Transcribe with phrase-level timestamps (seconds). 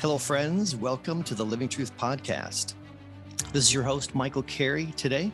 [0.00, 0.76] Hello, friends.
[0.76, 2.74] Welcome to the Living Truth Podcast.
[3.52, 5.32] This is your host, Michael Carey, today,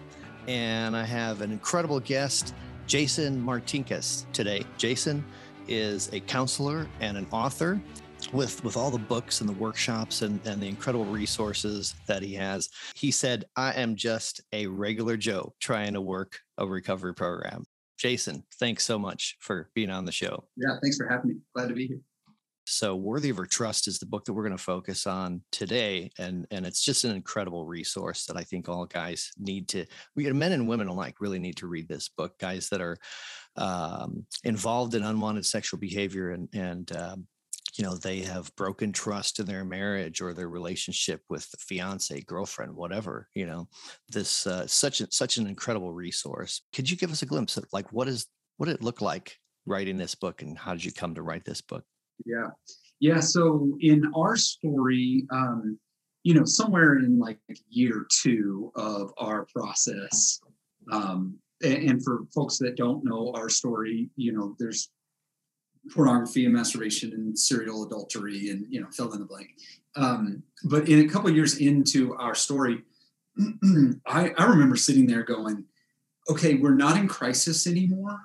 [0.49, 2.55] and I have an incredible guest,
[2.87, 4.65] Jason Martinkus, today.
[4.79, 5.23] Jason
[5.69, 7.79] is a counselor and an author
[8.33, 12.33] with with all the books and the workshops and, and the incredible resources that he
[12.33, 17.65] has he said i am just a regular joe trying to work a recovery program
[17.99, 21.69] jason thanks so much for being on the show yeah thanks for having me glad
[21.69, 22.01] to be here
[22.65, 26.11] so Worthy of Her Trust is the book that we're going to focus on today
[26.19, 29.85] and and it's just an incredible resource that i think all guys need to
[30.17, 32.39] we men and women alike really need to read this book.
[32.39, 32.99] Guys that are
[33.57, 37.27] um, involved in unwanted sexual behavior and and um,
[37.77, 42.21] you know they have broken trust in their marriage or their relationship with the fiance
[42.23, 43.69] girlfriend whatever you know
[44.11, 46.63] this uh, such a, such an incredible resource.
[46.75, 49.97] Could you give us a glimpse of like what is what it look like writing
[49.97, 51.85] this book and how did you come to write this book
[52.25, 52.49] yeah.
[53.01, 53.21] Yeah.
[53.21, 55.79] So in our story, um,
[56.23, 57.39] you know, somewhere in like
[57.69, 60.41] year two of our process,
[60.91, 64.91] um, and, and for folks that don't know our story, you know, there's
[65.93, 69.51] pornography and masturbation and serial adultery and you know fill in the blank
[69.97, 72.83] um, but in a couple years into our story
[74.07, 75.65] I, I remember sitting there going
[76.31, 78.19] okay we're not in crisis anymore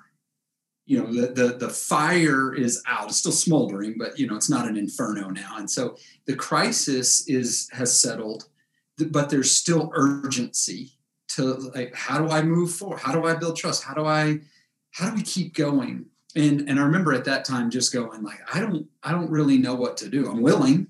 [0.90, 3.06] you know the, the the fire is out.
[3.06, 5.54] It's still smoldering but you know it's not an inferno now.
[5.56, 5.96] And so
[6.26, 8.48] the crisis is has settled
[9.10, 10.90] but there's still urgency
[11.28, 11.44] to
[11.76, 13.84] like how do i move forward how do i build trust?
[13.84, 14.40] How do i
[14.90, 16.06] how do we keep going?
[16.34, 19.58] And and i remember at that time just going like i don't i don't really
[19.58, 20.28] know what to do.
[20.28, 20.88] I'm willing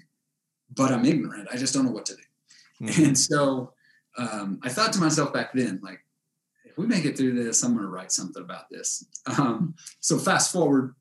[0.75, 1.49] but i'm ignorant.
[1.53, 2.87] I just don't know what to do.
[2.87, 3.05] Mm-hmm.
[3.05, 3.75] and so
[4.17, 6.01] um, i thought to myself back then like
[6.71, 9.05] if we make it through this, I'm going to write something about this.
[9.39, 10.95] Um, so fast forward,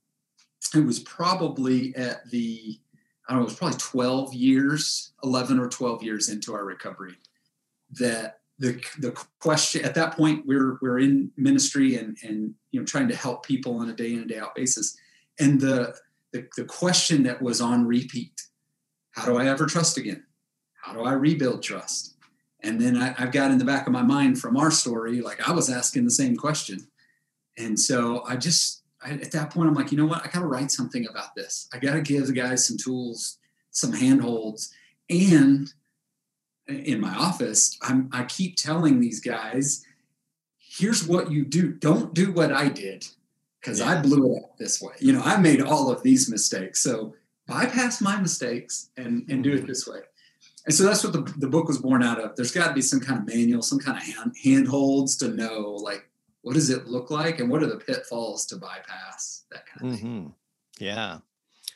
[0.75, 2.79] it was probably at the,
[3.27, 7.15] I don't know, it was probably 12 years, 11 or 12 years into our recovery
[7.99, 12.85] that the, the question at that point we're, we're in ministry and, and, you know,
[12.85, 14.97] trying to help people on a day in and day out basis.
[15.39, 15.95] And the,
[16.33, 18.41] the, the question that was on repeat,
[19.11, 20.23] how do I ever trust again?
[20.81, 22.15] How do I rebuild trust?
[22.61, 25.47] And then I, have got in the back of my mind from our story, like
[25.47, 26.87] I was asking the same question.
[27.57, 30.25] And so I just, I, at that point, I'm like, you know what?
[30.25, 31.69] I got to write something about this.
[31.73, 33.37] I got to give the guys some tools,
[33.71, 34.73] some handholds.
[35.09, 35.71] And
[36.67, 39.85] in my office, I'm, I keep telling these guys,
[40.57, 41.71] here's what you do.
[41.71, 43.07] Don't do what I did
[43.61, 43.89] because yeah.
[43.89, 44.93] I blew it up this way.
[44.99, 46.81] You know, I made all of these mistakes.
[46.81, 47.15] So
[47.47, 49.67] bypass my mistakes and, and do it mm-hmm.
[49.67, 50.01] this way
[50.69, 52.35] and so that's what the, the book was born out of.
[52.35, 55.61] There's got to be some kind of manual some kind of hand, handholds to know
[55.81, 56.07] like
[56.43, 59.97] what does it look like and what are the pitfalls to bypass that kind of
[59.97, 60.05] mm-hmm.
[60.05, 60.33] thing
[60.79, 61.17] yeah.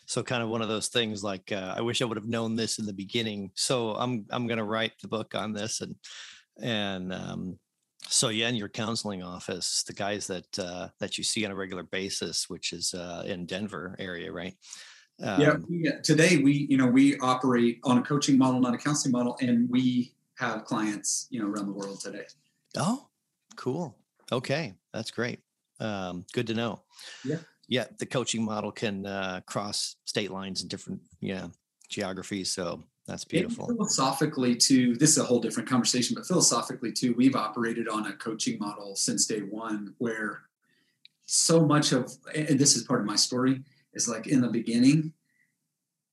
[0.05, 2.55] So kind of one of those things like uh, i wish i would have known
[2.55, 3.49] this in the beginning.
[3.55, 5.95] So i'm i'm going to write the book on this and
[6.61, 7.57] and um,
[8.07, 11.55] so yeah in your counseling office the guys that uh, that you see on a
[11.55, 14.53] regular basis which is uh, in denver area right
[15.21, 18.77] um, yeah, we, today we you know we operate on a coaching model, not a
[18.77, 22.25] counseling model, and we have clients you know around the world today.
[22.77, 23.07] Oh,
[23.55, 23.95] cool.
[24.31, 25.39] Okay, that's great.
[25.79, 26.81] Um, good to know.
[27.23, 27.37] Yeah,
[27.67, 27.85] yeah.
[27.99, 31.47] The coaching model can uh, cross state lines and different yeah
[31.89, 32.51] geographies.
[32.51, 33.67] So that's beautiful.
[33.67, 38.07] And philosophically, too, this is a whole different conversation, but philosophically, too, we've operated on
[38.07, 40.43] a coaching model since day one, where
[41.25, 43.61] so much of and this is part of my story
[43.93, 45.13] is like in the beginning,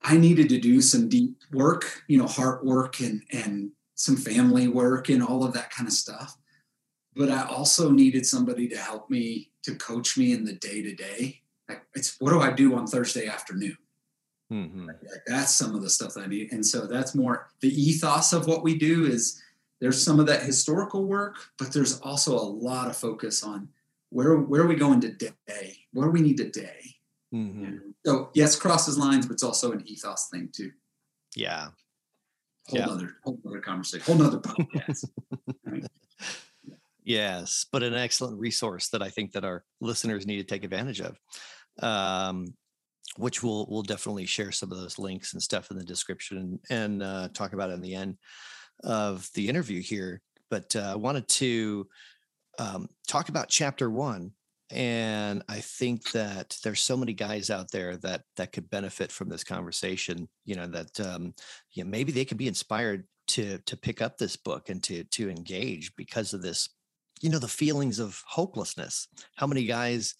[0.03, 4.67] I needed to do some deep work, you know, heart work and and some family
[4.67, 6.37] work and all of that kind of stuff.
[7.15, 10.95] But I also needed somebody to help me to coach me in the day to
[10.95, 11.43] day.
[11.69, 13.77] Like, it's what do I do on Thursday afternoon?
[14.51, 14.87] Mm-hmm.
[14.87, 16.53] Like, like that's some of the stuff that I need.
[16.53, 19.41] And so that's more the ethos of what we do is
[19.81, 23.69] there's some of that historical work, but there's also a lot of focus on
[24.11, 25.77] where where are we going today?
[25.93, 26.97] What do we need today?
[27.35, 27.77] Mm-hmm.
[28.05, 30.71] So yes, crosses lines, but it's also an ethos thing too.
[31.37, 31.69] Yeah.
[32.69, 32.87] Whole yeah.
[32.87, 35.05] other whole other conversation, whole other podcast.
[35.65, 35.87] right?
[37.03, 41.01] Yes, but an excellent resource that I think that our listeners need to take advantage
[41.01, 41.19] of.
[41.83, 42.55] Um,
[43.17, 47.03] which we'll we'll definitely share some of those links and stuff in the description and
[47.03, 48.17] uh, talk about in the end
[48.85, 50.23] of the interview here.
[50.49, 51.89] But uh, I wanted to
[52.59, 54.33] um, talk about chapter one
[54.73, 59.29] and i think that there's so many guys out there that that could benefit from
[59.29, 61.35] this conversation you know that um
[61.73, 65.05] you know, maybe they could be inspired to to pick up this book and to
[65.05, 66.69] to engage because of this
[67.21, 69.07] you know the feelings of hopelessness.
[69.37, 70.15] How many guys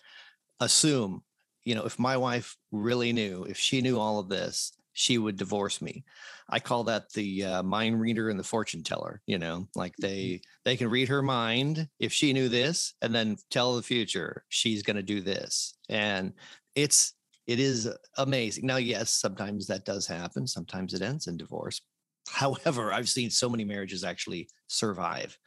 [0.61, 1.23] assume
[1.65, 5.37] you know if my wife really knew if she knew all of this she would
[5.37, 6.05] divorce me.
[6.49, 9.23] I call that the uh, mind reader and the fortune teller.
[9.27, 10.01] You know, like Mm-hmm.
[10.01, 14.45] they they can read her mind if she knew this, and then tell the future
[14.49, 16.33] she's going to do this, and
[16.75, 17.15] it's
[17.47, 18.67] it is amazing.
[18.67, 20.47] Now, yes, sometimes that does happen.
[20.47, 21.81] Sometimes it ends in divorce.
[22.29, 25.39] However, I've seen so many marriages actually survive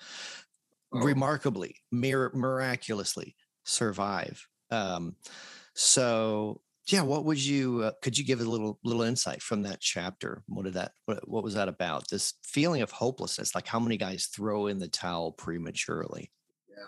[0.94, 4.48] Oh, remarkably, mir- miraculously survive.
[4.69, 5.16] Um,
[5.75, 9.80] so yeah, what would you uh, could you give a little little insight from that
[9.80, 10.44] chapter?
[10.47, 12.09] What did that what, what was that about?
[12.09, 16.30] This feeling of hopelessness, like how many guys throw in the towel prematurely?
[16.69, 16.85] Yeah,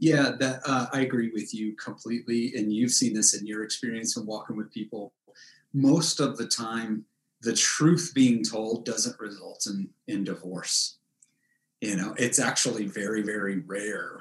[0.00, 4.16] Yeah, that uh, I agree with you completely, and you've seen this in your experience
[4.16, 5.12] in walking with people.
[5.72, 7.04] Most of the time,
[7.42, 10.98] the truth being told doesn't result in in divorce.
[11.80, 14.18] You know, it's actually very very rare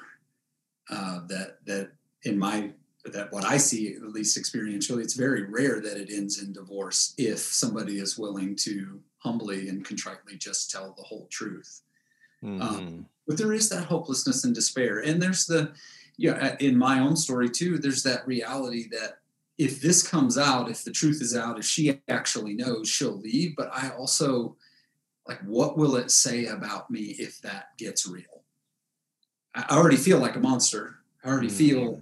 [0.91, 2.73] uh, that that in my
[3.05, 7.13] that what I see at least experientially, it's very rare that it ends in divorce
[7.17, 11.81] if somebody is willing to humbly and contritely just tell the whole truth.
[12.43, 13.05] Mhm.
[13.27, 14.99] but there is that hopelessness and despair.
[14.99, 15.73] And there's the
[16.17, 19.19] yeah in my own story too there's that reality that
[19.57, 23.55] if this comes out if the truth is out if she actually knows she'll leave.
[23.57, 24.55] But i also
[25.27, 28.43] like what will it say about me if that gets real?
[29.53, 30.99] I I already feel like a monster.
[31.23, 32.01] I already feel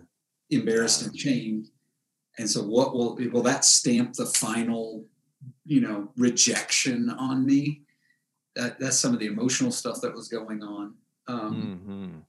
[0.50, 1.70] embarrassed and shamed
[2.38, 5.06] and so what will will that stamp the final
[5.66, 7.82] you know rejection on me?
[8.56, 10.96] That that's some of the emotional stuff that was going on.
[11.28, 12.24] Um, Mhm.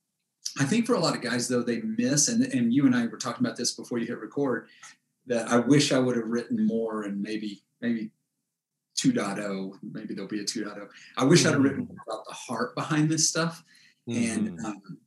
[0.60, 3.06] I think for a lot of guys though they miss and and you and I
[3.06, 4.68] were talking about this before you hit record
[5.26, 8.10] that I wish I would have written more and maybe maybe
[8.96, 10.88] 2.0 maybe there'll be a 2.0
[11.18, 13.62] I wish I'd have written about the heart behind this stuff.
[14.08, 14.64] And Mhm.
[14.64, 14.98] um,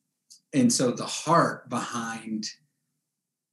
[0.54, 2.46] and so the heart behind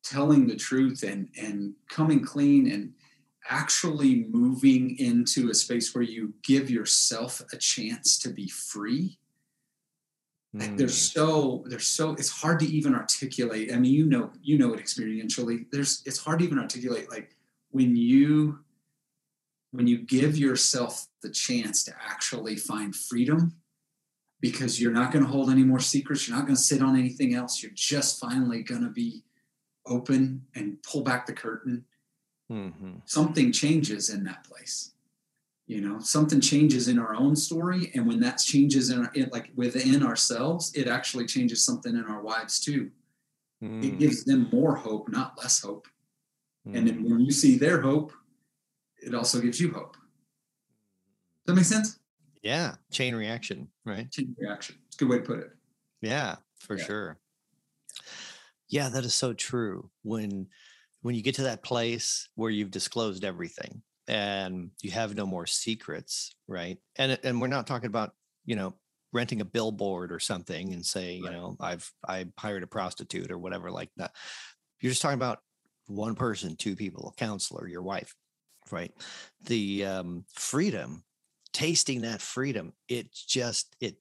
[0.09, 2.93] telling the truth and and coming clean and
[3.51, 9.19] actually moving into a space where you give yourself a chance to be free.
[10.55, 11.13] Like they're Mm.
[11.15, 13.73] so they're so it's hard to even articulate.
[13.73, 15.67] I mean you know you know it experientially.
[15.71, 17.37] There's it's hard to even articulate like
[17.71, 18.61] when you
[19.73, 23.55] when you give yourself the chance to actually find freedom
[24.41, 26.97] because you're not going to hold any more secrets you're not going to sit on
[26.97, 29.23] anything else you're just finally going to be
[29.89, 31.85] open and pull back the curtain
[32.51, 33.03] Mhm.
[33.07, 34.93] something changes in that place
[35.67, 39.29] you know something changes in our own story and when that changes in, our, in
[39.31, 42.91] like within ourselves it actually changes something in our wives too
[43.63, 43.99] it Mm.
[43.99, 45.89] gives them more hope not less hope
[46.73, 47.11] and then Mm.
[47.11, 48.13] when you see their hope
[49.03, 51.99] it also gives you hope does that make sense
[52.43, 54.11] yeah, chain reaction, right?
[54.13, 55.51] chain reaction it's a good way to put it
[56.01, 56.85] Yeah, for Yeah.
[56.87, 57.19] sure.
[58.69, 59.91] Yeah, that is so true.
[60.03, 60.49] When
[61.01, 65.47] when you get to that place where you've disclosed everything and you have no more
[65.47, 66.79] secrets, right?
[66.97, 68.75] And and we're not talking about, you know,
[69.13, 71.31] renting a billboard or something and say, you Right.
[71.31, 74.15] know, I've I hired a prostitute or whatever like that.
[74.81, 75.41] You're just talking about
[75.87, 78.15] one person, two people, a counselor, your wife,
[78.71, 78.93] right?
[79.43, 81.05] The um freedom,
[81.53, 83.99] tasting that freedom, it just it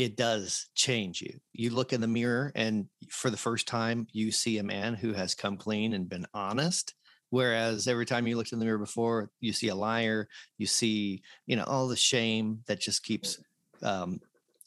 [0.00, 1.38] it does change you.
[1.52, 5.12] You look in the mirror and for the first time you see a man who
[5.12, 6.94] has come clean and been honest.
[7.28, 10.26] Whereas every time you looked in the mirror before, you see a liar,
[10.56, 13.42] you see, you know, all the shame that just keeps
[13.82, 14.20] um,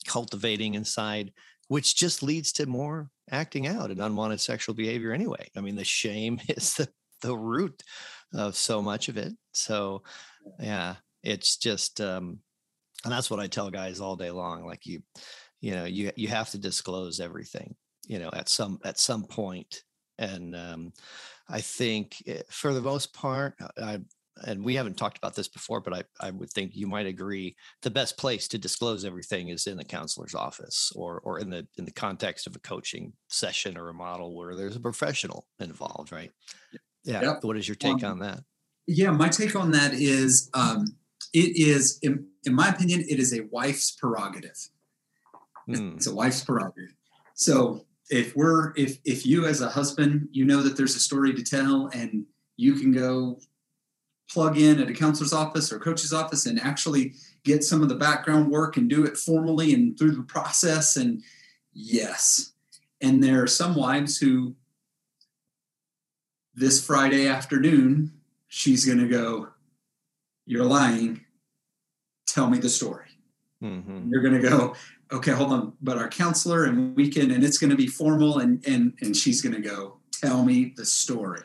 [0.06, 1.34] cultivating inside,
[1.68, 5.50] which just leads to more acting out and unwanted sexual behavior anyway.
[5.58, 6.88] I mean, the shame is the,
[7.24, 7.82] the root
[8.36, 9.34] of so much of it.
[9.52, 10.04] So,
[10.60, 12.38] yeah, it's just, um,
[13.04, 14.66] and that's what I tell guys all day long.
[14.66, 15.02] Like you,
[15.62, 17.76] you know, you you have to disclose everything,
[18.08, 19.84] you know, at some at some point.
[20.20, 20.94] And um,
[21.50, 24.00] I think eh, for the most part, I
[24.46, 27.56] and we haven't talked about this before, but I I would think you might agree
[27.82, 31.68] the best place to disclose everything is in the counselor's office or or in the
[31.78, 36.12] in the context of a coaching session or a model where there's a professional involved,
[36.12, 36.32] right?
[37.04, 37.22] Yeah.
[37.22, 37.44] Yep.
[37.44, 38.44] What is your take Um, on that?
[38.88, 40.86] Yeah, my take on that is um,
[41.34, 42.00] it is,
[42.46, 44.70] in my opinion, it is a wife's prerogative.
[45.66, 45.94] Hmm.
[45.96, 46.94] It's a wife's prerogative.
[47.36, 51.34] So if we're if if you as a husband, you know that there's a story
[51.34, 52.26] to tell, and
[52.58, 53.40] you can go
[54.30, 57.96] plug in at a counselor's office or coach's office and actually get some of the
[57.96, 61.24] background work and do it formally and through the process, and
[61.74, 62.54] yes.
[63.02, 64.56] And there are some wives who
[66.56, 68.12] this Friday afternoon,
[68.48, 69.50] she's going to go,
[70.46, 71.23] You're lying.
[72.34, 73.06] Tell me the story.
[73.62, 74.10] Mhm.
[74.12, 74.76] You're going to go,
[75.12, 75.74] Okay, hold on.
[75.82, 78.40] But our counselor and we can, and it's going to be formal.
[78.40, 81.44] And, and, and she's going to go, Tell me the story.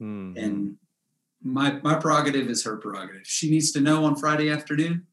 [0.00, 0.40] Mhm.
[0.40, 0.76] And
[1.42, 3.26] my my prerogative is her prerogative.
[3.26, 5.06] She needs to know on Friday afternoon.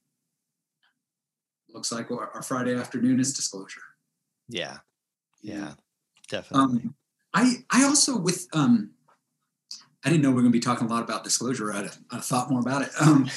[1.74, 3.82] Looks like our, Friday afternoon is disclosure.
[4.48, 4.78] Yeah,
[5.42, 5.74] yeah,
[6.30, 6.84] definitely.
[6.84, 6.96] Um,
[7.34, 8.92] I I also with um,
[10.04, 11.74] I didn't know we are going to be talking a lot about disclosure.
[11.74, 12.92] I'd, I'd thought more about it.
[13.02, 13.32] Um, I,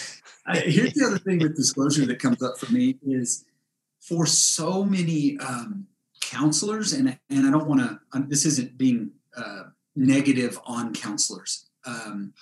[0.54, 3.44] here's the other thing with disclosure that comes up for me is
[4.00, 5.86] for so many um,
[6.20, 8.00] counselors, and and I don't want to.
[8.12, 11.68] Um, this isn't being uh, negative on counselors.
[11.84, 12.34] Um,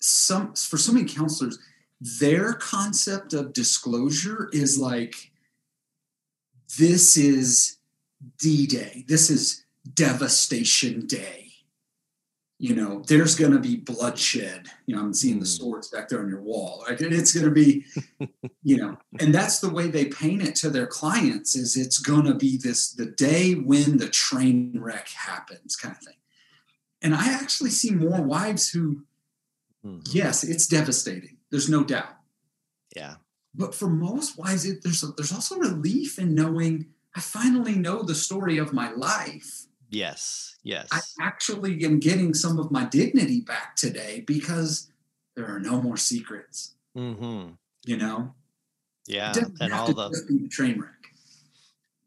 [0.00, 1.58] some for so many counselors,
[2.00, 5.32] their concept of disclosure is like
[6.78, 7.78] this is
[8.38, 9.04] D-Day.
[9.08, 9.64] This is
[9.94, 11.47] devastation day.
[12.60, 14.66] You know, there's going to be bloodshed.
[14.86, 15.62] You know, I'm seeing the hmm.
[15.62, 16.84] swords back there on your wall.
[16.88, 17.00] Right?
[17.00, 17.84] It's going to be,
[18.62, 21.54] you know, and that's the way they paint it to their clients.
[21.54, 26.02] Is it's going to be this the day when the train wreck happens, kind of
[26.02, 26.14] thing.
[27.00, 29.04] And I actually see more wives who,
[29.86, 30.00] mm-hmm.
[30.06, 31.36] yes, it's devastating.
[31.50, 32.16] There's no doubt.
[32.96, 33.16] Yeah.
[33.54, 38.02] But for most wives, it, there's a, there's also relief in knowing I finally know
[38.02, 39.66] the story of my life.
[39.90, 40.56] Yes.
[40.62, 40.88] Yes.
[40.92, 44.90] I actually am getting some of my dignity back today because
[45.34, 46.74] there are no more secrets.
[46.96, 47.52] Mm-hmm.
[47.86, 48.34] You know.
[49.06, 50.90] Yeah, and all the train wreck.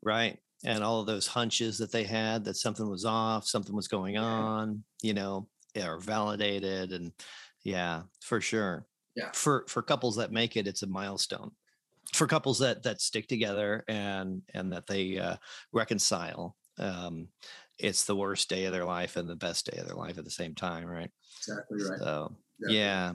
[0.03, 3.87] Right and all of those hunches that they had that something was off, something was
[3.87, 5.47] going on, you know,
[5.81, 6.91] are validated.
[6.91, 7.11] And
[7.63, 8.85] yeah, for sure.
[9.15, 9.31] Yeah.
[9.33, 11.51] For for couples that make it, it's a milestone.
[12.13, 15.35] For couples that that stick together and and that they uh,
[15.73, 17.27] reconcile, um,
[17.81, 20.23] it's the worst day of their life and the best day of their life at
[20.23, 21.09] the same time, right?
[21.39, 21.99] Exactly right.
[21.99, 23.13] So yeah,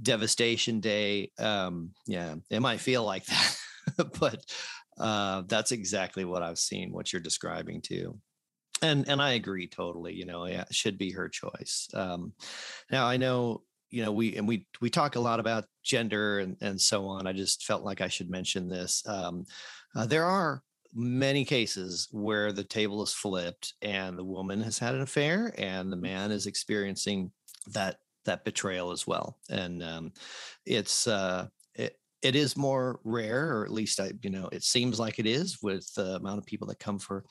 [0.00, 1.30] devastation day.
[1.38, 3.58] Um, yeah, it might feel like that,
[4.18, 4.44] but
[4.98, 8.18] uh, that's exactly what I've seen, what you're describing too.
[8.80, 10.14] And and I agree totally.
[10.14, 11.88] You know, yeah, it should be her choice.
[11.94, 12.32] Um,
[12.90, 16.56] now I know, you know, we and we we talk a lot about gender and
[16.60, 17.26] and so on.
[17.26, 19.02] I just felt like I should mention this.
[19.06, 19.44] Um,
[19.94, 20.62] uh, there are
[20.94, 25.90] many cases where the table is flipped and the woman has had an affair and
[25.90, 27.30] the man is experiencing
[27.68, 30.12] that that betrayal as well and um,
[30.64, 31.46] it's uh,
[32.22, 35.58] it is more rare, or at least I, you know, it seems like it is
[35.60, 37.24] with the amount of people that come for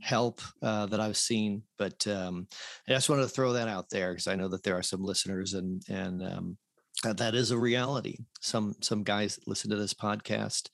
[0.00, 1.62] help uh, that I've seen.
[1.78, 2.48] But um,
[2.88, 5.04] I just wanted to throw that out there because I know that there are some
[5.04, 6.56] listeners, and and um,
[7.04, 8.18] that is a reality.
[8.40, 10.68] Some some guys that listen to this podcast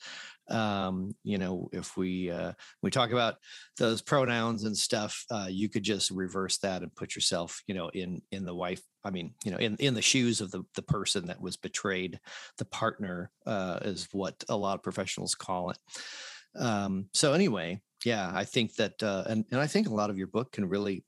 [0.51, 2.53] um, you know if we uh,
[2.83, 3.37] we talk about
[3.79, 7.89] those pronouns and stuff uh, you could just reverse that and put yourself you know
[7.89, 10.83] in in the wife i mean you know in in the shoes of the the
[10.83, 12.19] person that was betrayed
[12.59, 15.79] the partner uh, is what a lot of professionals call it.
[16.57, 20.19] Um, so anyway yeah i think that uh, and, and i think a lot of
[20.19, 21.05] your book can really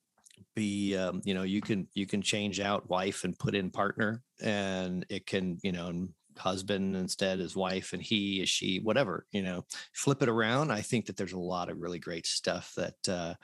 [0.56, 4.22] be um, you know you can you can change out wife and put in partner
[4.42, 6.08] and it can you know
[6.38, 10.80] husband instead his wife and he is she whatever you know flip it around i
[10.80, 13.34] think that there's a lot of really great stuff that uh,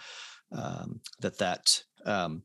[0.52, 2.42] um, that that um,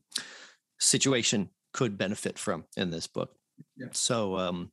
[0.78, 3.30] situation could benefit from in this book.
[3.76, 3.86] Yeah.
[3.92, 4.72] so um,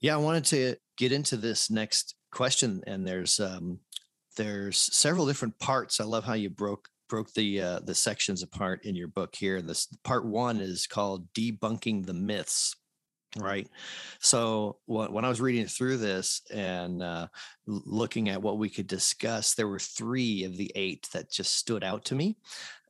[0.00, 3.80] yeah i wanted to get into this next question and there's um,
[4.36, 6.00] there's several different parts.
[6.00, 9.60] I love how you broke broke the uh, the sections apart in your book here
[9.60, 12.76] this part one is called debunking the myths
[13.38, 13.68] right?
[14.18, 17.28] So when i was reading through this and uh,
[17.66, 21.84] looking at what we could discuss there were three of the eight that just stood
[21.84, 22.36] out to me.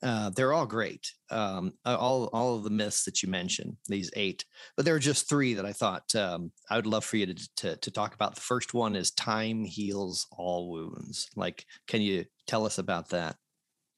[0.03, 4.47] Uh, they're all great um, all, all of the myths that you mentioned these eight
[4.75, 7.49] but there are just three that i thought um, i would love for you to,
[7.57, 8.35] to, to talk about.
[8.35, 11.29] The first one is time heals all wounds.
[11.37, 13.37] Like can you tell us about that?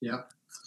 [0.01, 0.23] Yeah.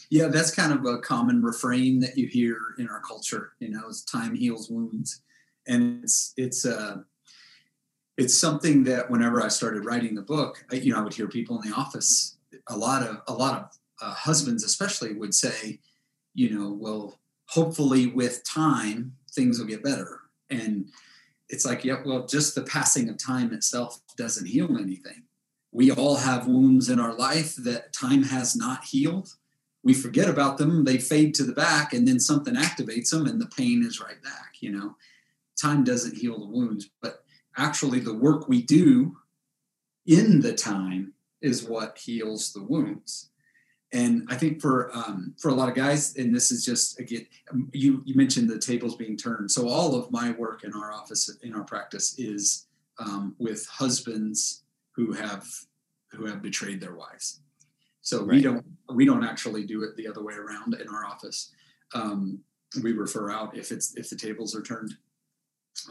[0.10, 3.89] Yeah that's kind of a common refrain that you hear in our culture you know
[3.89, 5.22] is time heals wounds
[5.67, 6.98] and it's it's uh
[8.17, 11.27] it's something that whenever I started writing the book, I, you know, I would hear
[11.27, 12.38] people in the office.
[12.69, 15.79] A lot of a lot of uh, husbands, especially, would say,
[16.34, 20.22] you know, well, hopefully with time things will get better.
[20.50, 20.89] And
[21.50, 25.24] it's like, yeah, well, just the passing of time itself doesn't heal anything.
[25.72, 29.36] We all have wounds in our life that time has not healed.
[29.84, 33.39] We forget about them; they fade to the back, and then something activates them, and
[33.39, 34.55] the pain is right back.
[34.62, 34.95] You know
[35.59, 37.24] time doesn't heal the wounds, but
[37.57, 39.17] actually the work we do
[40.05, 43.29] in the time is what heals the wounds.
[43.93, 47.27] And I think for um, for a lot of guys, and this is just again,
[47.51, 49.50] um, you you mentioned the tables being turned.
[49.50, 52.67] So all of my work in our office in our practice is
[53.00, 55.47] um, with husbands who have
[56.12, 57.41] who have betrayed their wives.
[58.01, 58.35] So right.
[58.35, 61.51] we don't we don't actually do it the other way around in our office.
[61.93, 62.39] Um,
[62.83, 64.97] we refer out if it's if the tables are turned.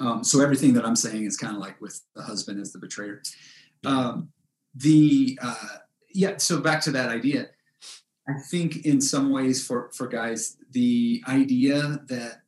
[0.00, 2.78] Um, so everything that I'm saying is kind of like with the husband as the
[2.78, 3.22] betrayer.
[3.84, 4.30] Um,
[4.74, 5.78] the uh,
[6.12, 6.36] yeah.
[6.38, 7.48] So back to that idea.
[8.28, 12.42] I think in some ways for for guys, the idea that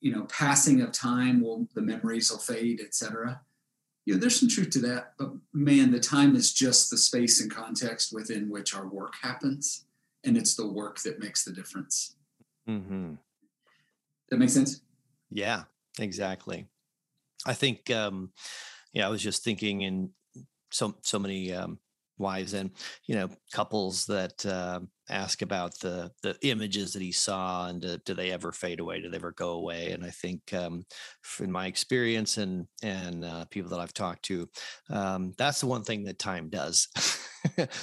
[0.00, 3.40] you know passing of time will the memories will fade, etc.
[4.04, 7.40] You know, there's some truth to that, but man, the time is just the space
[7.40, 9.86] and context within which our work happens,
[10.24, 12.16] and it's the work that makes the difference.
[12.68, 13.14] Mm-hmm.
[14.28, 14.82] That makes sense.
[15.30, 15.64] Yeah,
[15.98, 16.66] exactly.
[17.46, 18.32] I think, um,
[18.92, 20.10] yeah, I was just thinking in
[20.70, 21.78] so so many um,
[22.18, 22.70] wives and
[23.06, 27.98] you know couples that uh, ask about the the images that he saw and do,
[28.04, 29.00] do, they ever fade away?
[29.00, 29.92] Do they ever go away?
[29.92, 30.84] And i think um,
[31.40, 34.48] in my experience and and uh, people that i've talked to
[34.90, 36.88] um, that's the one thing that time does.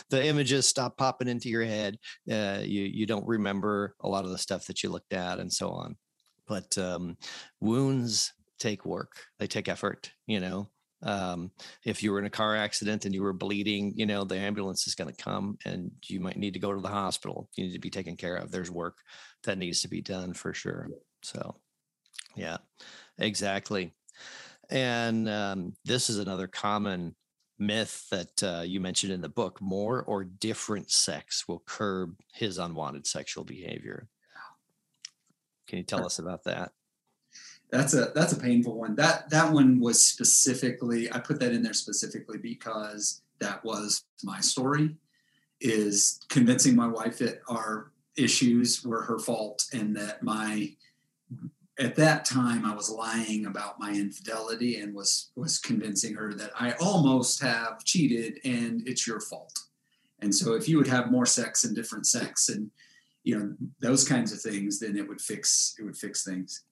[0.09, 1.99] The images stop popping into your head
[2.29, 5.53] uh, you you don't remember a lot of the stuff that you looked at and
[5.53, 5.95] so on
[6.47, 7.17] but um,
[7.59, 10.69] wounds take work they take effort you know?
[11.03, 11.49] Um,
[11.83, 14.85] if you were in a car accident and you were bleeding you know the ambulance
[14.85, 17.49] is going to come and you might need to go to the hospital.
[17.55, 18.51] You need to be taken care of.
[18.51, 18.99] There's work
[19.43, 20.89] that needs to be done for sure.
[21.23, 21.55] So
[22.35, 22.57] yeah
[23.17, 23.93] exactly.
[24.69, 27.15] And um, this is another common
[27.59, 32.57] myth that uh, you mentioned in the book more or different sex will curb his
[32.57, 34.07] unwanted sexual behavior
[35.71, 36.73] can you tell us about that
[37.71, 38.95] that's a that's a painful one.
[38.95, 44.41] That that one was specifically I put that in there specifically because that was my
[44.41, 44.97] story
[45.61, 50.75] is convincing my wife that our issues were her fault and that my
[51.79, 56.51] at that time I was lying about my infidelity and was was convincing her that
[56.59, 59.57] I almost have cheated and it's your fault.
[60.19, 62.69] And so if you would have more sex and different sex and
[63.23, 66.63] you know those kinds of things, then it would fix it would fix things.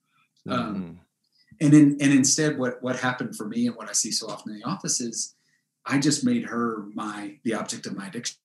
[0.47, 0.75] Um, mm-hmm.
[0.75, 0.99] Um,
[1.61, 4.53] and in, and instead, what what happened for me and what I see so often
[4.53, 5.35] in the office is,
[5.85, 8.37] I just made her my the object of my addiction.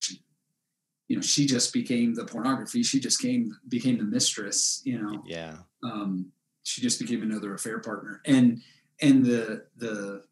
[1.09, 2.83] You know, she just became the pornography.
[2.83, 4.81] She just came became the mistress.
[4.85, 5.57] You know, yeah.
[5.83, 8.63] Um, she just became another affair partner, and
[9.01, 10.25] and the the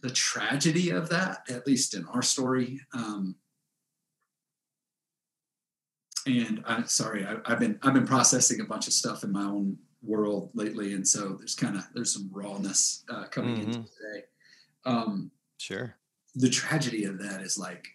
[0.00, 3.36] the tragedy of that, at least in our story, um,
[6.26, 9.42] and I sorry, I, have been I've been processing a bunch of stuff in my
[9.42, 13.70] own world lately, and so there's kind of there's some rawness uh, coming mm-hmm.
[13.70, 14.24] into today.
[14.84, 15.96] Um, sure.
[16.34, 17.88] The tragedy of that is like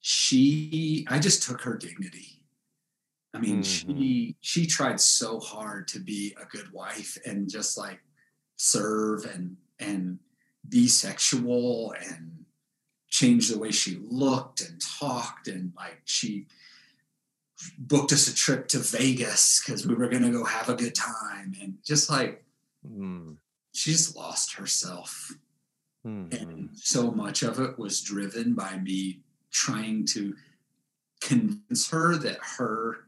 [0.00, 1.06] she.
[1.08, 2.42] I just took her dignity.
[3.34, 3.98] I mean, mm-hmm.
[3.98, 8.00] she she tried so hard to be a good wife and just like
[8.56, 10.18] serve and and
[10.68, 12.44] be sexual and
[13.08, 16.46] change the way she looked and talked and like she
[17.78, 20.94] booked us a trip to Vegas because we were going to go have a good
[20.94, 21.54] time.
[21.60, 22.44] And just like,
[22.86, 23.36] mm.
[23.72, 25.32] she just lost herself.
[26.06, 26.36] Mm-hmm.
[26.36, 30.34] And so much of it was driven by me trying to
[31.20, 33.06] convince her that her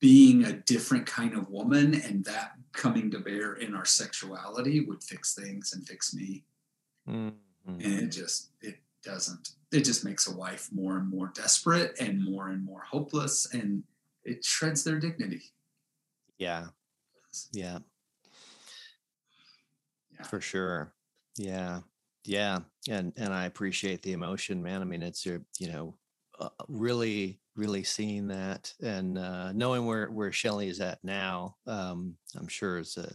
[0.00, 5.02] being a different kind of woman and that coming to bear in our sexuality would
[5.02, 6.42] fix things and fix me.
[7.08, 7.30] Mm-hmm.
[7.66, 12.24] And it just, it doesn't it just makes a wife more and more desperate and
[12.24, 13.82] more and more hopeless and
[14.24, 15.42] it shreds their dignity.
[16.38, 16.66] Yeah.
[17.52, 17.78] Yeah,
[20.12, 20.22] yeah.
[20.22, 20.94] for sure.
[21.36, 21.80] Yeah.
[22.24, 22.60] Yeah.
[22.88, 24.80] And and i appreciate the emotion man.
[24.80, 25.94] I mean it's your you know
[26.38, 32.16] uh, really really seeing that and uh knowing where where shelly is at now um
[32.36, 33.08] i'm sure it's a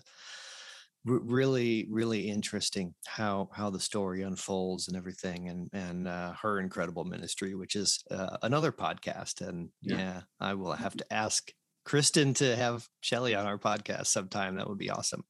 [1.06, 7.06] really really interesting how how the story unfolds and everything and and uh, her incredible
[7.06, 9.98] ministry which is uh, another podcast and yeah.
[9.98, 10.22] yeah.
[10.40, 11.52] i will have to ask
[11.86, 15.24] kristen to have shelly on our podcast sometime that would be awesome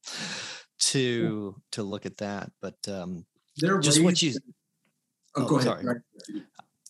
[0.80, 1.62] to yeah.
[1.72, 3.24] to look at that but um
[3.58, 4.34] there just what you
[5.36, 6.00] oh, oh go ahead sorry.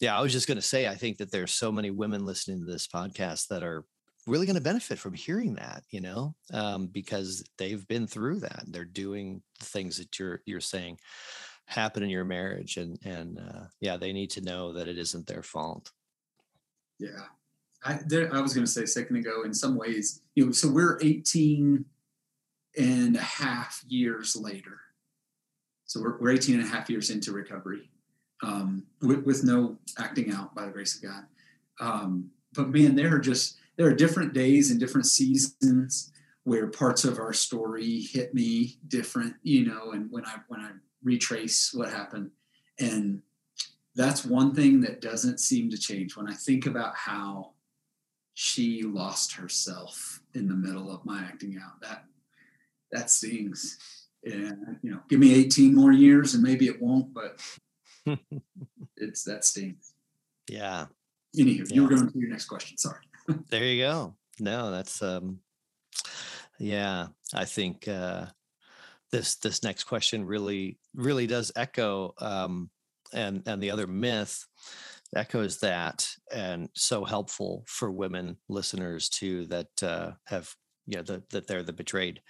[0.00, 2.60] yeah i was just going to say i think that there's so many women listening
[2.60, 3.84] to this podcast that are
[4.26, 8.64] really going to benefit from hearing that you know um, because they've been through that
[8.68, 10.98] they're doing the things that you're you're saying
[11.66, 15.26] happen in your marriage and and uh, yeah they need to know that it isn't
[15.26, 15.90] their fault.
[16.98, 17.26] Yeah.
[17.82, 20.52] I there i was going to say a second ago in some ways you know
[20.52, 21.82] so we're 18
[22.76, 24.80] and a half years later.
[25.86, 27.90] So we're, we're 18 and a half years into recovery
[28.42, 31.24] um, with, with no acting out by the grace of god.
[31.80, 36.12] Um, but man there are just there are different days and different seasons
[36.44, 40.72] where parts of our story hit me different, you know, and when I when I
[41.02, 42.30] retrace what happened.
[42.78, 43.22] And
[43.94, 47.52] that's one thing that doesn't seem to change when I think about how
[48.34, 51.80] she lost herself in the middle of my acting out.
[51.80, 52.04] That
[52.92, 53.78] that stings.
[54.26, 57.40] And you know, give me 18 more years and maybe it won't, but
[58.98, 59.94] it's that stings.
[60.50, 60.84] Yeah.
[61.34, 61.74] Anywho, yeah.
[61.74, 62.76] you were going to your next question.
[62.76, 63.00] Sorry.
[63.50, 64.14] There you go.
[64.38, 65.40] No, that's um
[66.58, 68.26] yeah, I think uh
[69.12, 72.70] this this next question really really does echo um
[73.12, 74.46] and and the other myth
[75.16, 80.54] echoes that and so helpful for women listeners too that uh, have
[80.86, 82.20] you know the, that they're the betrayed.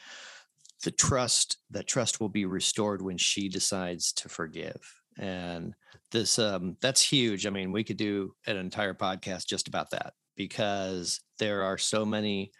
[0.82, 4.80] The trust that trust will be restored when she decides to forgive.
[5.18, 5.74] And
[6.10, 7.46] this um that's huge.
[7.46, 12.04] I mean we could do an entire podcast just about that because there are so
[12.04, 12.52] many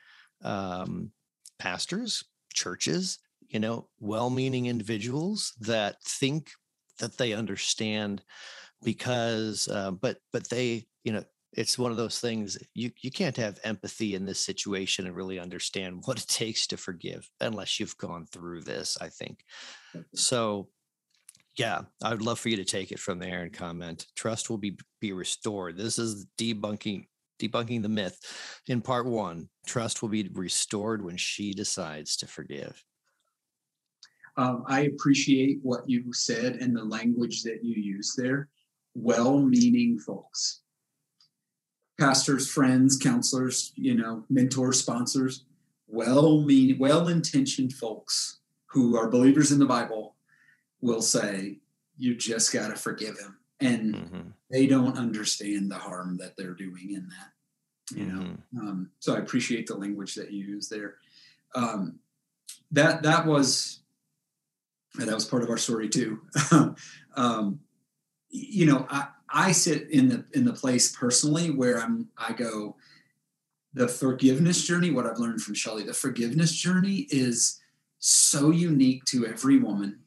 [0.43, 1.11] um
[1.59, 6.51] pastors churches you know well-meaning individuals that think
[6.99, 8.23] that they understand
[8.83, 13.37] because uh, but but they you know it's one of those things you you can't
[13.37, 17.97] have empathy in this situation and really understand what it takes to forgive unless you've
[17.99, 19.45] gone through this i think.
[20.15, 20.69] So
[21.57, 24.07] yeah i would love for you to take it from there and comment.
[24.15, 25.77] Trust will be be restored.
[25.77, 27.07] This is debunking
[27.41, 28.21] debunking the myth
[28.69, 32.85] in part one trust will be restored when she decides to forgive.
[34.37, 38.49] Um, i appreciate what you said and the language that you use there.
[38.95, 40.61] Well-meaning folks.
[41.99, 45.45] Pastors friends counselors you know mentors sponsors
[45.91, 50.15] well-meaning well-intentioned folks who are believers in the bible
[50.81, 51.59] will say
[51.99, 54.21] you just got to forgive him and mm-hmm.
[54.51, 58.59] they don't understand the harm that they're doing in that you know mm-hmm.
[58.59, 60.95] um, so i appreciate the language that you use there
[61.55, 61.99] um,
[62.71, 63.81] that that was
[64.97, 66.21] that was part of our story too
[67.17, 67.61] um,
[68.31, 72.77] you know, I, I sit in the in the place personally where I'm I go,
[73.75, 77.61] the forgiveness journey, what I've learned from Shelly, the forgiveness journey is
[77.99, 80.01] so unique to every woman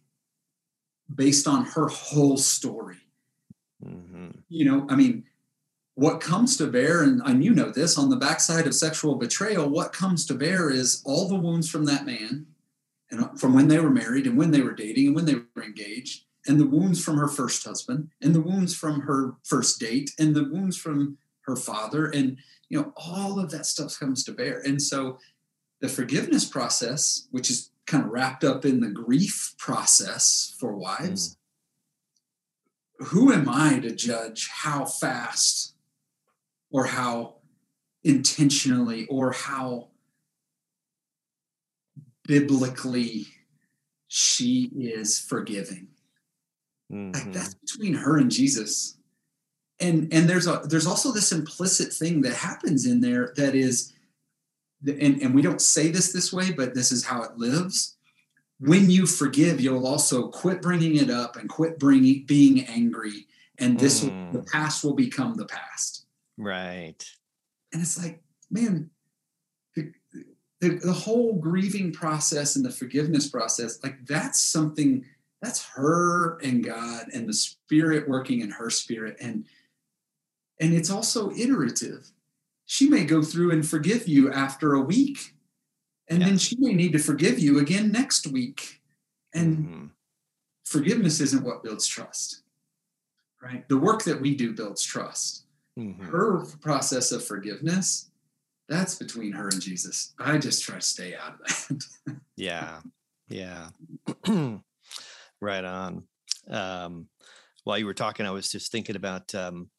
[1.13, 2.97] based on her whole story.
[3.85, 4.29] Mm-hmm.
[4.49, 5.25] You know, I mean,
[5.95, 9.69] what comes to bear, and, and you know this, on the backside of sexual betrayal,
[9.69, 12.47] what comes to bear is all the wounds from that man
[13.11, 15.63] and from when they were married and when they were dating and when they were
[15.63, 20.11] engaged and the wounds from her first husband and the wounds from her first date
[20.19, 22.37] and the wounds from her father and
[22.69, 25.17] you know all of that stuff comes to bear and so
[25.79, 31.29] the forgiveness process which is kind of wrapped up in the grief process for wives
[31.29, 31.35] mm.
[32.97, 35.75] Who am i to judge how fast
[36.71, 37.35] or how
[38.03, 39.87] intentionally or how
[42.25, 43.27] biblically
[44.07, 45.87] she is forgiving
[46.93, 47.11] Mm-hmm.
[47.13, 48.97] Like that's between her and Jesus.
[49.79, 53.93] And and there's a there's also this implicit thing that happens in there that is
[54.85, 57.97] and, and we don't say this this way, but this is how it lives.
[58.59, 63.79] When you forgive, you'll also quit bringing it up and quit bringing being angry, and
[63.79, 64.31] this mm.
[64.31, 66.05] will, the past will become the past.
[66.37, 67.03] Right.
[67.71, 68.89] And it's like, man,
[69.75, 69.91] the,
[70.61, 75.05] the, the whole grieving process and the forgiveness process, like that's something
[75.41, 79.45] that's her and God and the spirit working in her spirit and
[80.59, 82.11] and it's also iterative.
[82.65, 85.35] She may go through and forgive you after a week
[86.09, 86.27] and yeah.
[86.27, 88.81] then she may need to forgive you again next week.
[89.33, 89.85] And mm-hmm.
[90.65, 92.43] forgiveness isn't what builds trust.
[93.41, 93.67] Right?
[93.67, 95.45] The work that we do builds trust.
[95.77, 96.03] Mm-hmm.
[96.03, 98.11] Her process of forgiveness
[98.69, 100.13] that's between her and Jesus.
[100.19, 102.15] I just try to stay out of that.
[102.35, 102.79] yeah.
[103.29, 103.69] Yeah.
[105.41, 106.03] Right on.
[106.49, 107.09] Um,
[107.65, 109.69] while you were talking, I was just thinking about um,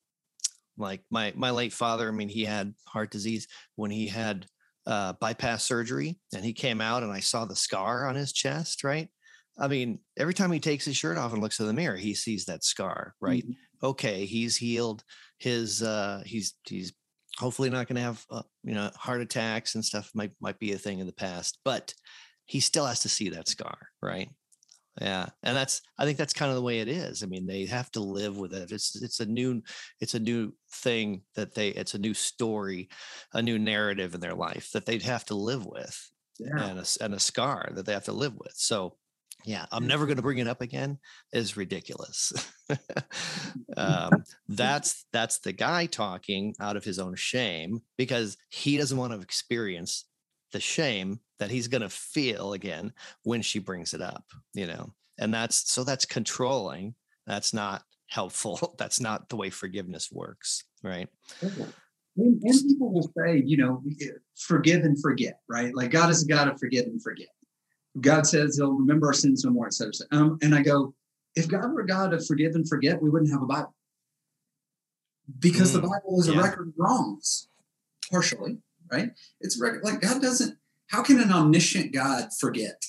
[0.76, 2.06] like my my late father.
[2.06, 4.44] I mean, he had heart disease when he had
[4.86, 8.84] uh, bypass surgery, and he came out, and I saw the scar on his chest.
[8.84, 9.08] Right.
[9.58, 12.14] I mean, every time he takes his shirt off and looks in the mirror, he
[12.14, 13.14] sees that scar.
[13.20, 13.44] Right.
[13.44, 13.86] Mm-hmm.
[13.86, 15.04] Okay, he's healed.
[15.38, 16.92] His uh, he's he's
[17.38, 20.10] hopefully not going to have uh, you know heart attacks and stuff.
[20.14, 21.94] Might might be a thing in the past, but
[22.46, 23.88] he still has to see that scar.
[24.02, 24.28] Right
[25.00, 27.66] yeah and that's i think that's kind of the way it is i mean they
[27.66, 29.60] have to live with it it's it's a new
[30.00, 32.88] it's a new thing that they it's a new story
[33.32, 36.68] a new narrative in their life that they'd have to live with yeah.
[36.68, 38.96] and, a, and a scar that they have to live with so
[39.44, 40.98] yeah i'm never going to bring it up again
[41.32, 42.32] is ridiculous
[43.76, 49.12] um, that's that's the guy talking out of his own shame because he doesn't want
[49.12, 50.06] to experience
[50.54, 52.92] the shame that he's going to feel again
[53.24, 54.94] when she brings it up, you know.
[55.18, 56.94] And that's so that's controlling.
[57.26, 58.74] That's not helpful.
[58.78, 61.08] That's not the way forgiveness works, right?
[61.42, 63.82] and, and people will say, you know,
[64.36, 65.74] forgive and forget, right?
[65.74, 67.28] Like God is a God of forgive and forget.
[68.00, 69.92] God says He'll remember our sins no more, etc.
[70.12, 70.94] Um, and I go,
[71.34, 73.74] if God were God of forgive and forget, we wouldn't have a Bible
[75.40, 76.38] because mm, the Bible is yeah.
[76.38, 77.48] a record of wrongs,
[78.10, 78.58] partially,
[78.94, 79.10] right?
[79.40, 80.58] It's like God doesn't.
[80.88, 82.84] How can an omniscient God forget?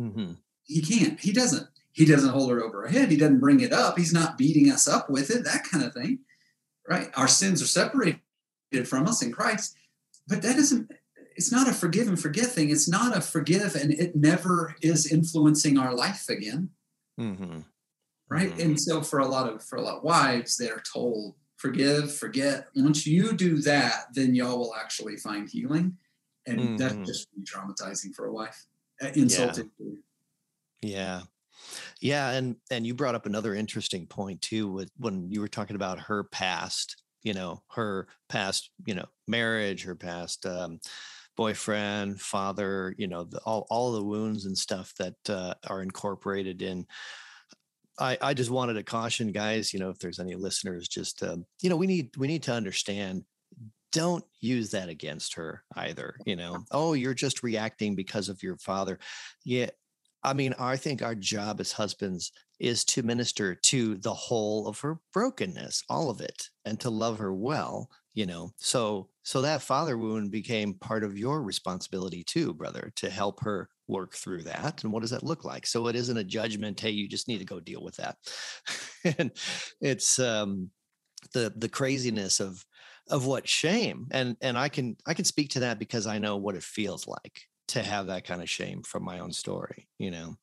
[0.00, 0.32] Mm-hmm.
[0.64, 1.20] He can't.
[1.20, 1.68] He doesn't.
[1.92, 3.10] He doesn't hold it over our head.
[3.10, 3.96] He doesn't bring it up.
[3.96, 5.44] He's not beating us up with it.
[5.44, 6.20] That kind of thing,
[6.88, 7.10] right?
[7.16, 8.20] Our sins are separated
[8.84, 9.76] from us in Christ,
[10.26, 10.90] but that isn't.
[11.36, 12.70] It's not a forgive and forget thing.
[12.70, 16.70] It's not a forgive and it never is influencing our life again.
[17.20, 17.60] Mm-hmm.
[18.28, 18.50] Right.
[18.50, 18.60] Mm-hmm.
[18.60, 22.68] And so for a lot of for a lot of wives, they're told forgive, forget.
[22.74, 25.96] Once you do that, then y'all will actually find healing.
[26.46, 26.76] And mm-hmm.
[26.76, 28.66] that's just traumatizing for a wife.
[29.02, 29.70] Uh, insulting.
[30.80, 30.90] Yeah.
[30.90, 31.20] yeah.
[32.00, 35.76] Yeah, and and you brought up another interesting point too with when you were talking
[35.76, 40.78] about her past, you know, her past, you know, marriage, her past um,
[41.36, 46.62] boyfriend, father, you know, the, all all the wounds and stuff that uh, are incorporated
[46.62, 46.86] in
[47.98, 51.44] I, I just wanted to caution guys, you know, if there's any listeners, just um,
[51.62, 53.24] you know, we need we need to understand.
[53.92, 56.16] Don't use that against her either.
[56.26, 58.98] You know, oh, you're just reacting because of your father.
[59.44, 59.70] Yeah,
[60.22, 64.80] I mean, I think our job as husbands is to minister to the whole of
[64.80, 67.90] her brokenness, all of it, and to love her well.
[68.14, 73.10] You know, so so that father wound became part of your responsibility too, brother, to
[73.10, 75.66] help her work through that and what does that look like?
[75.66, 78.16] So it isn't a judgment hey you just need to go deal with that.
[79.18, 79.30] And
[79.80, 80.70] it's um
[81.32, 82.64] the the craziness of
[83.08, 86.36] of what shame and and i can i can speak to that because i know
[86.36, 90.10] what it feels like to have that kind of shame from my own story you
[90.10, 90.36] know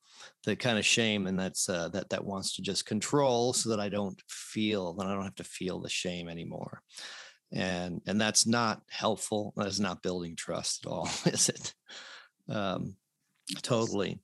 [0.44, 3.80] the kind of shame and that's uh, that that wants to just control so that
[3.80, 6.80] i don't feel that i don't have to feel the shame anymore
[7.52, 11.74] and and that's not helpful that's not building trust at all is it
[12.48, 12.94] um
[13.62, 14.20] Totally.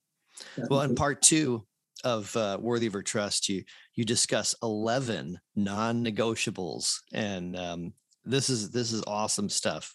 [0.68, 1.66] Well, in part two
[2.04, 7.92] of uh, Worthy of Her Trust, you you discuss eleven non-negotiables, and um,
[8.24, 9.94] this is this is awesome stuff.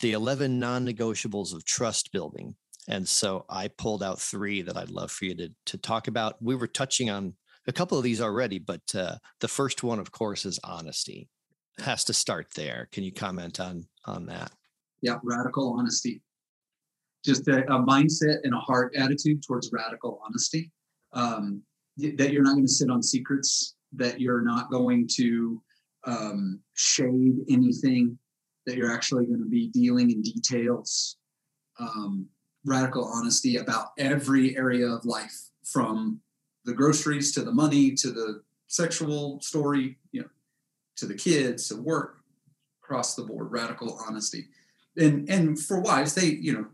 [0.00, 2.54] The eleven non-negotiables of trust building,
[2.88, 6.36] and so I pulled out three that I'd love for you to to talk about.
[6.40, 7.34] We were touching on
[7.66, 11.28] a couple of these already, but uh, the first one, of course, is honesty.
[11.78, 12.88] Has to start there.
[12.92, 14.52] Can you comment on on that?
[15.02, 16.22] Yeah, radical honesty
[17.24, 20.70] just a, a, mindset and a heart attitude towards radical honesty.
[21.12, 21.62] Um,
[21.96, 25.62] that you're not going to sit on secrets, that you're not going to
[26.04, 28.16] um, shade anything,
[28.66, 31.16] that you're actually going to be dealing in details.
[31.78, 32.26] Um,
[32.64, 36.20] radical honesty about every area of life, from
[36.64, 40.28] the groceries to the money to the sexual story, you know,
[40.96, 42.18] to the kids to work,
[42.82, 43.50] across the board.
[43.50, 44.48] Radical honesty,
[44.96, 46.66] and and for wives, they you know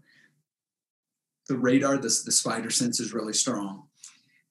[1.48, 3.84] the radar, the, the spider sense is really strong,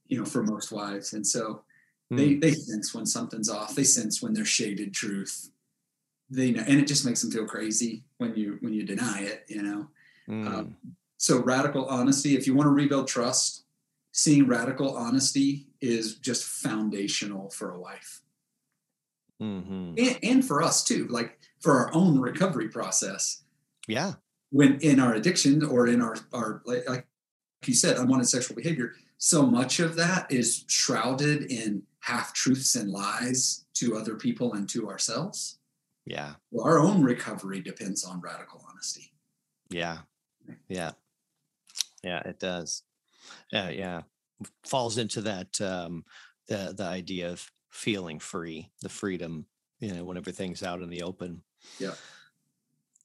[0.08, 1.14] you know, for most wives.
[1.14, 1.64] And so
[2.12, 2.18] mm.
[2.18, 3.76] they, they sense when something's off.
[3.76, 5.50] They sense when there's shaded truth.
[6.30, 9.46] They know, and it just makes them feel crazy when you, when you deny it,
[9.48, 9.88] you know?
[10.28, 10.48] Mm.
[10.48, 10.76] Um,
[11.18, 13.64] so radical honesty, if you want to rebuild trust,
[14.12, 18.22] seeing radical honesty is just foundational for a life,
[19.42, 19.96] Mm-hmm.
[19.98, 23.44] And, and for us too, like for our own recovery process.
[23.86, 24.14] Yeah
[24.56, 27.06] when in our addiction or in our our like, like
[27.66, 32.90] you said unwanted sexual behavior so much of that is shrouded in half truths and
[32.90, 35.60] lies to other people and to ourselves
[36.06, 36.34] yeah.
[36.52, 39.12] Well, our own recovery depends on radical honesty.
[39.70, 40.00] Yeah.
[40.68, 40.92] Yeah.
[42.04, 42.84] Yeah it does.
[43.52, 44.02] Yeah yeah.
[44.64, 46.04] Falls into that um
[46.48, 49.46] the the idea of feeling free the freedom
[49.80, 51.42] you know when everything's out in the open.
[51.80, 51.96] Yeah.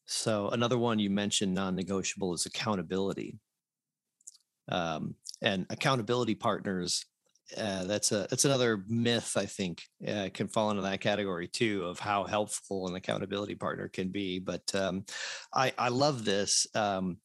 [0.07, 3.39] So another one you mentioned non-negotiable is accountability.
[4.69, 7.07] Um, and accountability partners,
[7.57, 11.85] uh, that's a that's another myth I think uh, can fall into that category too
[11.85, 14.39] of how helpful an accountability partner can be.
[14.39, 15.05] But um,
[15.55, 16.67] I I love this.
[16.75, 17.19] Um,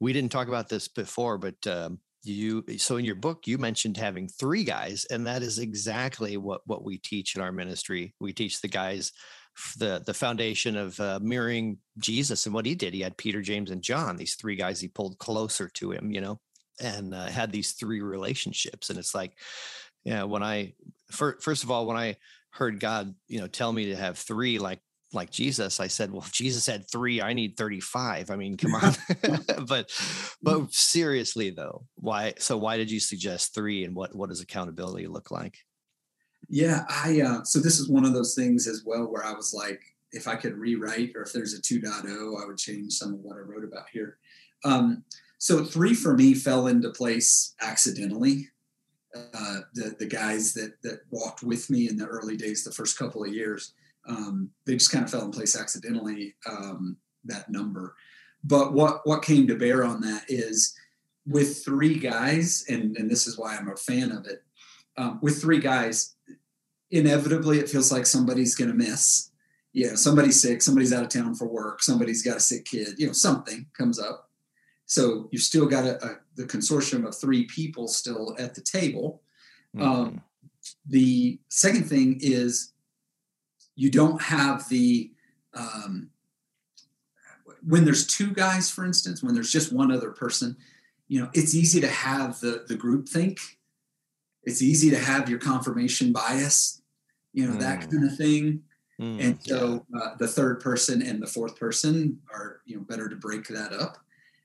[0.00, 3.96] we didn't talk about this before, but um, you so in your book you mentioned
[3.96, 8.14] having three guys, and that is exactly what what we teach in our ministry.
[8.20, 9.12] We teach the guys
[9.78, 12.94] the the foundation of uh, mirroring Jesus and what he did.
[12.94, 14.16] He had Peter, James, and John.
[14.16, 16.40] These three guys he pulled closer to him, you know,
[16.80, 18.90] and uh, had these three relationships.
[18.90, 19.32] And it's like,
[20.04, 20.74] yeah, when I
[21.10, 22.16] for, first of all, when I
[22.50, 24.80] heard God, you know, tell me to have three, like
[25.12, 28.30] like Jesus, I said, well, if Jesus had three, I need 35.
[28.30, 28.92] I mean, come on.
[29.66, 29.90] but
[30.42, 35.06] but seriously though, why so why did you suggest three and what what does accountability
[35.06, 35.58] look like?
[36.48, 39.52] Yeah, I uh, so this is one of those things as well where I was
[39.52, 39.80] like,
[40.12, 43.36] if I could rewrite or if there's a 2.0, I would change some of what
[43.36, 44.18] I wrote about here.
[44.64, 45.04] Um,
[45.38, 48.48] so three for me fell into place accidentally.
[49.14, 52.98] Uh, the the guys that that walked with me in the early days, the first
[52.98, 53.72] couple of years,
[54.06, 56.34] um, they just kind of fell in place accidentally.
[56.46, 57.94] Um, that number,
[58.44, 60.76] but what what came to bear on that is
[61.26, 64.42] with three guys, and and this is why I'm a fan of it.
[64.96, 66.14] Um, with three guys,
[66.90, 69.30] inevitably it feels like somebody's going to miss.
[69.72, 72.94] You know, somebody's sick, somebody's out of town for work, somebody's got a sick kid.
[72.98, 74.25] You know, something comes up.
[74.86, 79.22] So you've still got a, a the consortium of three people still at the table.
[79.78, 80.00] Um, mm-hmm.
[80.00, 80.22] Um,
[80.86, 82.72] the second thing is
[83.74, 85.12] you don't have the
[85.54, 86.10] um,
[87.66, 90.56] when there's two guys, for instance, when there's just one other person,
[91.08, 93.38] you know, it's easy to have the the group think.
[94.44, 96.80] It's easy to have your confirmation bias,
[97.32, 97.60] you know, mm.
[97.60, 98.62] that kind of thing.
[99.00, 100.00] Mm, and so yeah.
[100.00, 103.72] uh, the third person and the fourth person are, you know, better to break that
[103.72, 103.98] up.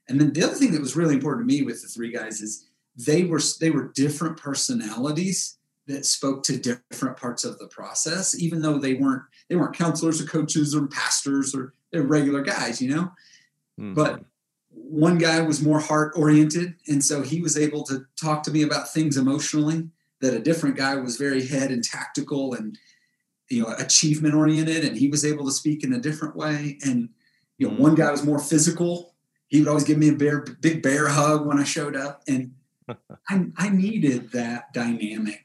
[0.08, 2.40] And then the other thing that was really important to me with the three guys
[2.40, 8.38] is they were they were different personalities that spoke to different parts of the process,
[8.38, 12.80] even though they weren't they weren't counselors or coaches or pastors or they're regular guys,
[12.80, 13.12] you know.
[13.80, 13.94] Mm-hmm.
[13.94, 14.24] But
[14.70, 18.62] one guy was more heart oriented, and so he was able to talk to me
[18.62, 19.88] about things emotionally.
[20.20, 22.78] That a different guy was very head and tactical and
[23.48, 26.78] you know achievement oriented, and he was able to speak in a different way.
[26.84, 27.08] And
[27.58, 27.82] you know, mm-hmm.
[27.82, 29.11] one guy was more physical
[29.52, 32.22] he would always give me a bear, big bear hug when I showed up.
[32.26, 32.54] And
[32.88, 35.44] I, I needed that dynamic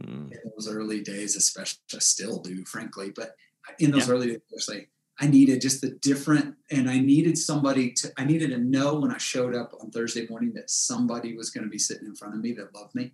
[0.00, 0.32] mm.
[0.32, 3.12] in those early days, especially I still do, frankly.
[3.14, 3.36] But
[3.78, 4.14] in those yeah.
[4.14, 4.88] early days, especially,
[5.20, 9.12] I needed just the different, and I needed somebody to, I needed to know when
[9.12, 12.34] I showed up on Thursday morning that somebody was going to be sitting in front
[12.34, 13.12] of me that loved me.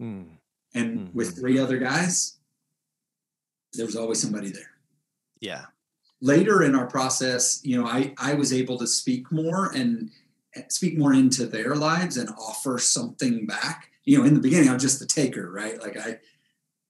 [0.00, 0.26] Mm.
[0.76, 1.18] And mm-hmm.
[1.18, 2.38] with three other guys,
[3.72, 4.70] there was always somebody there.
[5.40, 5.64] Yeah
[6.22, 10.10] later in our process, you know, I, I was able to speak more and
[10.68, 13.90] speak more into their lives and offer something back.
[14.04, 15.80] You know, in the beginning, I'm just the taker, right?
[15.80, 16.18] Like I,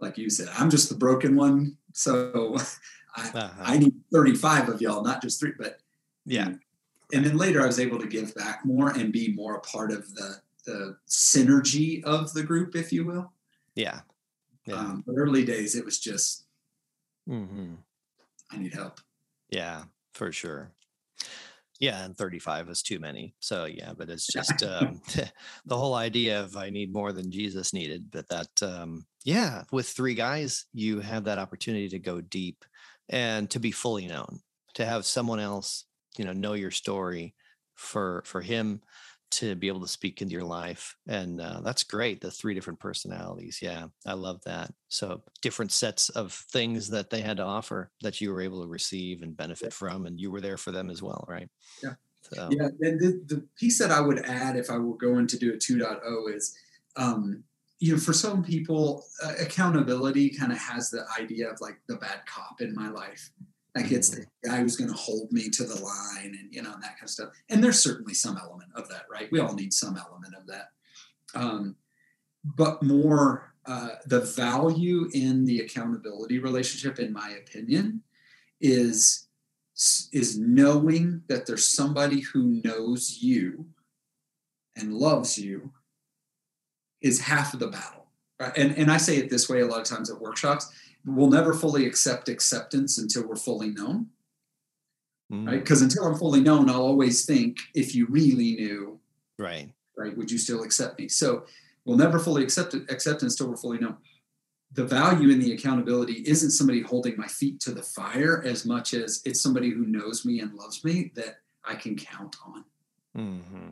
[0.00, 1.76] like you said, I'm just the broken one.
[1.94, 2.56] So
[3.16, 3.50] I, uh-huh.
[3.60, 5.78] I need 35 of y'all, not just three, but
[6.26, 6.52] yeah.
[7.14, 9.92] And then later I was able to give back more and be more a part
[9.92, 13.32] of the, the synergy of the group, if you will.
[13.74, 14.00] Yeah.
[14.66, 14.74] yeah.
[14.74, 16.44] Um, but early days, it was just,
[17.28, 17.74] mm-hmm.
[18.50, 19.00] I need help.
[19.52, 19.84] Yeah,
[20.14, 20.72] for sure.
[21.80, 23.34] Yeah, and 35 is too many.
[23.40, 25.00] So yeah, but it's just um,
[25.66, 28.10] the whole idea of I need more than Jesus needed.
[28.10, 32.64] But that um, yeah, with three guys, you have that opportunity to go deep
[33.08, 34.40] and to be fully known,
[34.74, 35.84] to have someone else,
[36.16, 37.34] you know, know your story
[37.74, 38.80] for for him
[39.32, 42.78] to be able to speak into your life and uh, that's great the three different
[42.78, 47.90] personalities yeah i love that so different sets of things that they had to offer
[48.02, 50.90] that you were able to receive and benefit from and you were there for them
[50.90, 51.48] as well right?
[51.82, 51.94] Yeah.
[52.22, 52.48] So.
[52.52, 55.54] yeah and the, the piece that i would add if i were going to do
[55.54, 56.56] a 2.0 is
[56.96, 57.42] um,
[57.78, 61.96] you know for some people uh, accountability kind of has the idea of like the
[61.96, 63.30] bad cop in my life
[63.74, 66.72] like it's the guy who's going to hold me to the line and, you know,
[66.72, 67.30] and that kind of stuff.
[67.48, 69.30] And there's certainly some element of that, right?
[69.32, 70.68] We all need some element of that.
[71.34, 71.76] Um,
[72.44, 78.02] but more uh, the value in the accountability relationship, in my opinion,
[78.60, 79.28] is
[80.12, 83.64] is knowing that there's somebody who knows you
[84.76, 85.72] and loves you
[87.00, 88.06] is half of the battle.
[88.38, 88.52] Right?
[88.56, 90.70] And and I say it this way a lot of times at workshops
[91.04, 94.08] we'll never fully accept acceptance until we're fully known.
[95.32, 95.46] Mm.
[95.46, 95.60] Right?
[95.60, 99.00] Because until I'm fully known, I'll always think if you really knew,
[99.38, 101.08] right, right, would you still accept me?
[101.08, 101.44] So
[101.84, 103.96] we'll never fully accept it, acceptance until we're fully known.
[104.74, 108.94] The value in the accountability isn't somebody holding my feet to the fire as much
[108.94, 112.64] as it's somebody who knows me and loves me that I can count on.
[113.16, 113.68] Mm-hmm.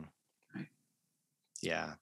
[0.55, 0.67] Right.
[1.61, 1.93] Yeah.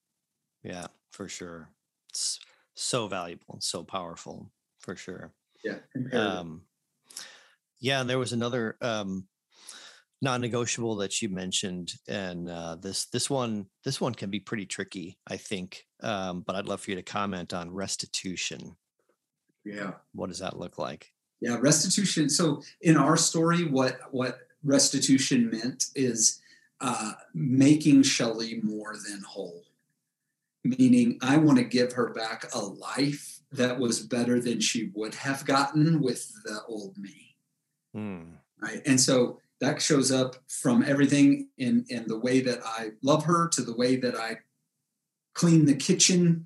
[0.64, 1.70] Yeah, for sure.
[2.10, 2.40] It's
[2.76, 4.52] so valuable and so powerful
[4.90, 5.32] for sure.
[5.64, 5.78] Yeah.
[6.14, 6.64] Um,
[7.80, 9.28] yeah, there was another um,
[10.22, 15.18] non-negotiable that you mentioned, and uh, this this one this one can be pretty tricky,
[15.28, 15.86] I think.
[16.02, 18.76] Um, but I'd love for you to comment on restitution.
[19.64, 19.92] Yeah.
[20.14, 21.12] What does that look like?
[21.40, 22.30] Yeah, restitution.
[22.30, 26.42] So in our story, what what restitution meant is
[26.82, 29.64] uh, making Shelley more than whole.
[30.64, 35.16] Meaning, I want to give her back a life that was better than she would
[35.16, 37.36] have gotten with the old me.
[37.96, 38.34] Mm.
[38.62, 38.82] Right.
[38.86, 43.48] And so that shows up from everything in, in the way that I love her
[43.50, 44.38] to the way that I
[45.34, 46.46] clean the kitchen,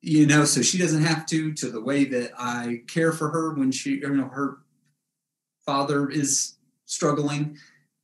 [0.00, 3.54] you know, so she doesn't have to, to the way that I care for her
[3.54, 4.58] when she, you know, her
[5.64, 6.54] father is
[6.84, 7.58] struggling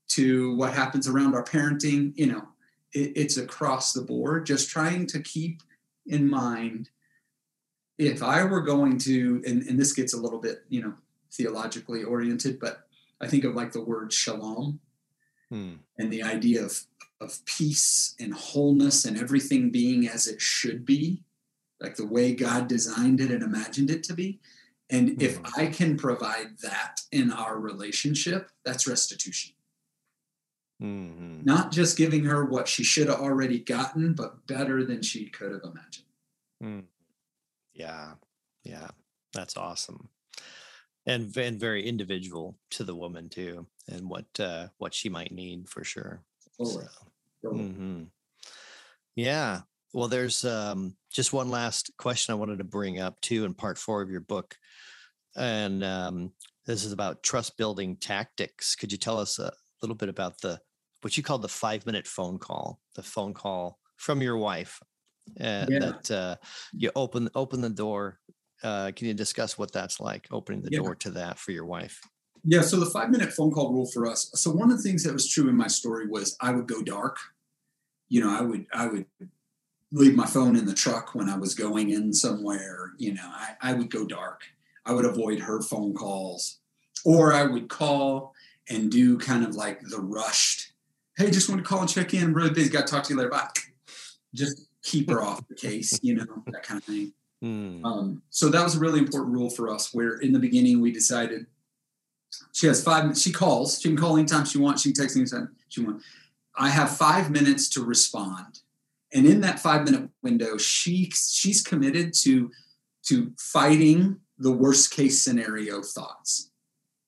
[0.08, 2.46] to what happens around our parenting you know
[2.92, 5.62] it, it's across the board just trying to keep
[6.06, 6.90] in mind
[8.06, 10.94] if i were going to and, and this gets a little bit you know
[11.32, 12.86] theologically oriented but
[13.20, 14.80] i think of like the word shalom
[15.50, 15.74] hmm.
[15.98, 16.84] and the idea of
[17.20, 21.22] of peace and wholeness and everything being as it should be
[21.80, 24.40] like the way god designed it and imagined it to be
[24.90, 25.20] and hmm.
[25.20, 29.52] if i can provide that in our relationship that's restitution
[30.82, 31.44] Mm-hmm.
[31.44, 35.52] Not just giving her what she should have already gotten, but better than she could
[35.52, 36.06] have imagined.
[36.62, 36.84] Mm.
[37.82, 38.12] Yeah,
[38.62, 38.88] yeah,
[39.34, 40.08] that's awesome,
[41.04, 45.68] and and very individual to the woman too, and what uh, what she might need
[45.68, 46.22] for sure.
[46.62, 46.82] So,
[47.44, 48.04] mm-hmm.
[49.16, 49.62] Yeah.
[49.92, 53.78] Well, there's um, just one last question I wanted to bring up too in part
[53.78, 54.56] four of your book,
[55.36, 56.32] and um,
[56.66, 58.76] this is about trust building tactics.
[58.76, 59.52] Could you tell us a
[59.82, 60.60] little bit about the
[61.00, 64.80] what you call the five minute phone call, the phone call from your wife,
[65.40, 65.78] uh, yeah.
[65.78, 66.36] that uh,
[66.72, 68.18] you open open the door.
[68.62, 70.78] Uh, can you discuss what that's like, opening the yeah.
[70.78, 72.00] door to that for your wife?
[72.44, 72.60] Yeah.
[72.60, 74.30] So the five minute phone call rule for us.
[74.34, 76.82] So one of the things that was true in my story was I would go
[76.82, 77.16] dark.
[78.08, 79.06] You know, I would I would
[79.90, 82.92] leave my phone in the truck when I was going in somewhere.
[82.98, 84.42] You know, I, I would go dark.
[84.84, 86.58] I would avoid her phone calls,
[87.04, 88.34] or I would call
[88.68, 90.72] and do kind of like the rushed
[91.16, 92.24] hey, just want to call and check in.
[92.24, 92.70] I'm really busy.
[92.70, 93.30] Got to talk to you later.
[93.30, 93.48] Bye.
[94.34, 97.12] Just keep her off the case, you know, that kind of thing.
[97.42, 97.84] Mm.
[97.84, 99.92] Um, so that was a really important rule for us.
[99.92, 101.46] Where in the beginning we decided
[102.52, 103.02] she has five.
[103.02, 103.20] minutes.
[103.20, 103.80] She calls.
[103.80, 104.82] She can call anytime she wants.
[104.82, 106.04] She can text anytime she wants.
[106.56, 108.60] I have five minutes to respond,
[109.12, 112.50] and in that five minute window, she she's committed to
[113.06, 116.50] to fighting the worst case scenario thoughts.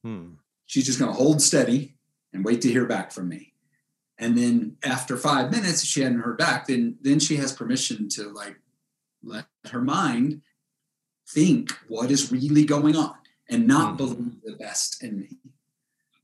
[0.03, 0.33] Hmm.
[0.67, 1.95] She's just going to hold steady
[2.33, 3.54] and wait to hear back from me
[4.19, 8.31] and then after five minutes she hadn't heard back then then she has permission to
[8.31, 8.57] like
[9.23, 10.43] let her mind
[11.29, 13.15] think what is really going on
[13.49, 13.97] and not mm-hmm.
[13.97, 15.39] believe the best in me.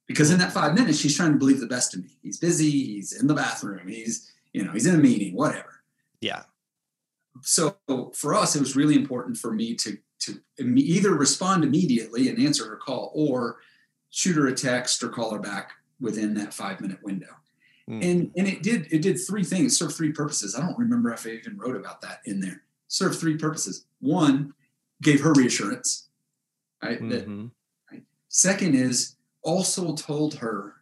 [0.06, 2.18] Because in that five minutes she's trying to believe the best in me.
[2.22, 5.82] He's busy he's in the bathroom he's you know he's in a meeting whatever.
[6.20, 6.42] Yeah.
[7.42, 7.76] So
[8.14, 12.68] for us it was really important for me to to either respond immediately and answer
[12.68, 13.56] her call or
[14.10, 17.39] shoot her a text or call her back within that five minute window
[17.90, 18.10] Mm.
[18.10, 20.54] And and it did it did three things, served three purposes.
[20.54, 22.62] I don't remember if I even wrote about that in there.
[22.86, 23.84] Served three purposes.
[24.00, 24.54] One,
[25.02, 26.08] gave her reassurance.
[26.82, 27.00] Right.
[27.00, 27.46] Mm-hmm.
[27.90, 28.02] Right.
[28.28, 30.74] Second is also told her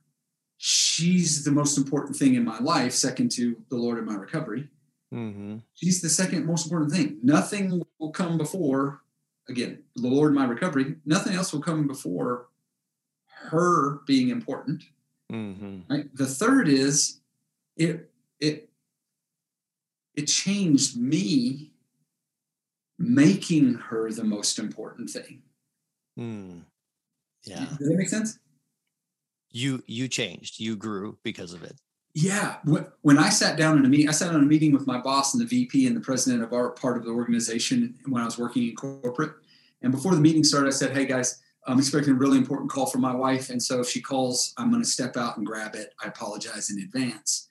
[0.58, 4.68] she's the most important thing in my life, second to the Lord in my recovery.
[5.12, 5.58] Mm-hmm.
[5.74, 7.18] She's the second most important thing.
[7.22, 9.00] Nothing will come before,
[9.48, 10.96] again, the Lord in my recovery.
[11.06, 12.48] Nothing else will come before
[13.50, 14.84] her being important.
[15.32, 15.92] Mm-hmm.
[15.92, 16.14] Right?
[16.14, 17.20] The third is
[17.76, 18.10] it
[18.40, 18.70] it
[20.14, 21.72] it changed me
[22.98, 25.42] making her the most important thing.
[26.18, 26.62] Mm.
[27.44, 27.66] Yeah.
[27.78, 28.38] Does that make sense?
[29.50, 30.60] You you changed.
[30.60, 31.76] You grew because of it.
[32.14, 32.56] Yeah.
[33.02, 35.34] When I sat down in a meeting, I sat on a meeting with my boss
[35.34, 38.38] and the VP and the president of our part of the organization when I was
[38.38, 39.32] working in corporate.
[39.82, 42.86] And before the meeting started, I said, "Hey guys, I'm expecting a really important call
[42.86, 43.50] from my wife.
[43.50, 45.92] And so if she calls, I'm going to step out and grab it.
[46.02, 47.48] I apologize in advance.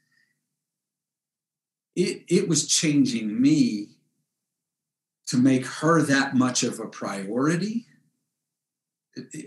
[1.95, 3.89] It, it was changing me
[5.28, 7.86] to make her that much of a priority.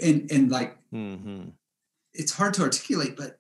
[0.01, 1.49] And, and like, mm-hmm.
[2.15, 3.39] it's hard to articulate, but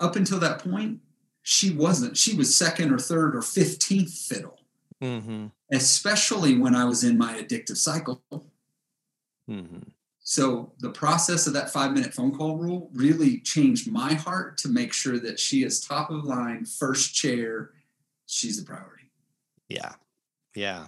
[0.00, 1.00] up until that point,
[1.42, 2.16] she wasn't.
[2.16, 4.58] She was second or third or 15th fiddle,
[5.02, 5.46] mm-hmm.
[5.70, 8.22] especially when I was in my addictive cycle
[9.48, 9.88] Mm-hmm.
[10.20, 14.68] So the process of that five minute phone call rule really changed my heart to
[14.68, 17.72] make sure that she is top of line, first chair.
[18.26, 19.10] She's the priority.
[19.68, 19.92] Yeah.
[20.54, 20.86] Yeah.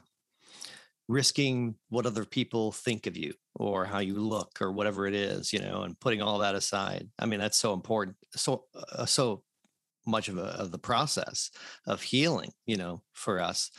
[1.06, 5.52] Risking what other people think of you or how you look or whatever it is,
[5.52, 7.08] you know, and putting all that aside.
[7.18, 8.16] I mean, that's so important.
[8.34, 9.42] So, uh, so
[10.06, 11.50] much of, a, of the process
[11.86, 13.70] of healing, you know, for us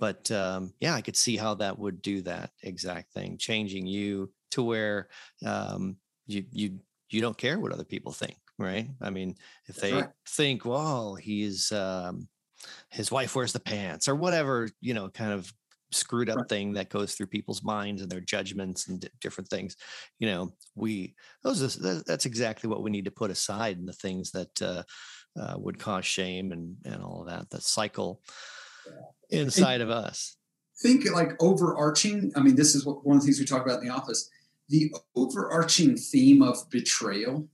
[0.00, 4.32] but um, yeah, I could see how that would do that exact thing, changing you
[4.52, 5.08] to where
[5.44, 5.96] um,
[6.26, 6.80] you you
[7.10, 8.88] you don't care what other people think, right?
[9.00, 9.36] I mean,
[9.66, 10.08] if they right.
[10.26, 12.28] think, well, he's um,
[12.88, 15.52] his wife wears the pants or whatever, you know, kind of
[15.92, 16.48] screwed up right.
[16.48, 19.74] thing that goes through people's minds and their judgments and different things
[20.20, 23.92] you know we those are, that's exactly what we need to put aside in the
[23.92, 24.84] things that uh,
[25.36, 28.22] uh, would cause shame and and all of that the cycle
[29.32, 30.36] inside of us
[30.82, 33.80] think like overarching i mean this is what one of the things we talk about
[33.80, 34.30] in the office
[34.70, 37.48] the overarching theme of betrayal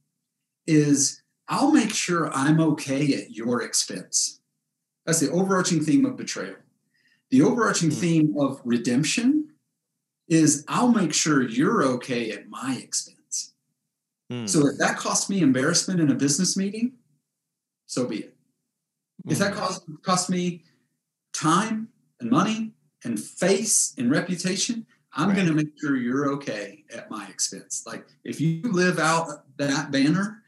[0.67, 4.41] is I'll make sure I'm okay at your expense.
[5.05, 6.57] That's the overarching theme of betrayal.
[7.31, 7.99] The overarching mm.
[7.99, 9.51] theme of redemption
[10.29, 13.55] is I'll make sure you're okay at my expense.
[14.31, 14.49] Mm.
[14.49, 16.95] So if that costs me embarrassment in a business meeting,
[17.87, 18.37] so be it.
[19.27, 19.33] Mm.
[19.33, 19.59] If that hmm.
[19.59, 20.65] costs, costs me
[21.37, 21.89] time
[22.21, 22.73] and money
[23.05, 25.37] and face and reputation, I'm right.
[25.37, 27.85] going to make sure you're okay at my expense.
[27.87, 30.43] Like if you live out that banner,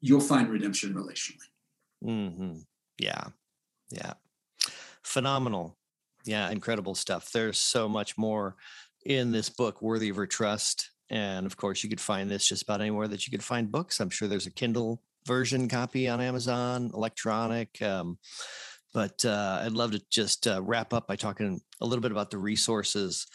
[0.00, 1.48] you'll find redemption relationally.
[2.04, 2.58] Mm-hmm.
[2.98, 3.24] Yeah.
[3.90, 4.14] Yeah.
[5.02, 5.76] Phenomenal.
[6.24, 6.50] Yeah.
[6.50, 7.30] Incredible stuff.
[7.32, 8.56] There's so much more
[9.06, 10.90] in this book, Worthy of Her Trust.
[11.10, 14.00] And of course, you could find this just about anywhere that you could find books.
[14.00, 17.80] I'm sure there's a Kindle version copy on Amazon, electronic.
[17.80, 18.18] Um,
[18.94, 22.30] but uh, I'd love to just uh, wrap up by talking a little bit about
[22.30, 23.26] the resources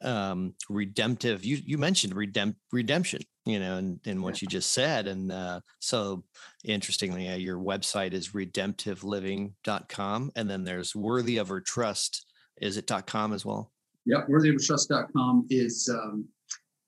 [0.00, 1.44] um, redemptive.
[1.44, 5.30] You you mentioned redemp- redemption, you know, and in, in what you just said, and
[5.30, 6.24] uh, so
[6.64, 12.26] interestingly, uh, your website is redemptiveliving.com, and then there's worthy of her trust.
[12.60, 13.70] Is it .com as well?
[14.06, 15.88] Yep, worthyofhertrust.com is.
[15.92, 16.26] Um,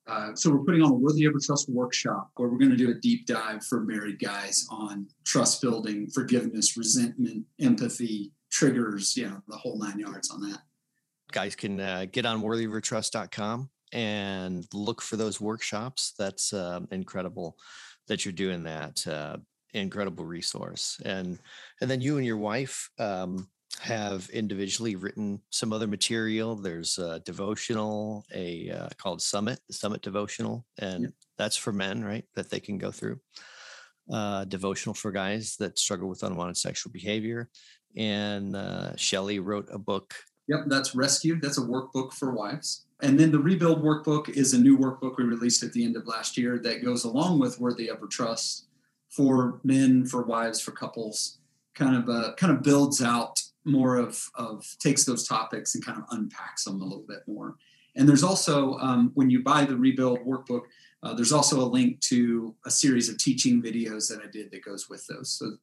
[0.07, 2.77] uh, so we're putting on a worthy of her trust workshop where we're going to
[2.77, 9.27] do a deep dive for married guys on trust building, forgiveness, resentment, empathy, triggers, you
[9.27, 10.61] know the whole nine yards on that
[11.31, 16.13] guys can uh, get on worthyofhertrust.com and look for those workshops.
[16.17, 17.57] That's uh, incredible
[18.07, 19.05] that you're doing that.
[19.05, 19.37] Uh,
[19.73, 20.99] incredible resource.
[21.05, 21.37] And
[21.81, 23.49] and then you and your wife um,
[23.79, 26.55] have individually written some other material.
[26.55, 31.09] There's a devotional, a uh, called Summit, the Summit devotional, and yeah.
[31.37, 32.25] that's for men, right?
[32.35, 33.19] That they can go through.
[34.11, 37.49] Uh, devotional for guys that struggle with unwanted sexual behavior.
[37.97, 40.13] And uh, Shelley wrote a book
[40.47, 41.39] Yep, that's Rescue.
[41.39, 42.85] That's a workbook for wives.
[43.01, 46.07] And then the Rebuild workbook is a new workbook we released at the end of
[46.07, 48.67] last year that goes along with Worthy Her Trust
[49.09, 51.39] for men, for wives, for couples.
[51.73, 55.97] Kind of uh, kind of builds out more of of takes those topics and kind
[55.97, 57.55] of unpacks them a little bit more.
[57.95, 60.63] And there's also um, when you buy the Rebuild workbook,
[61.03, 64.63] uh, there's also a link to a series of teaching videos that I did that
[64.63, 65.31] goes with those.
[65.31, 65.57] So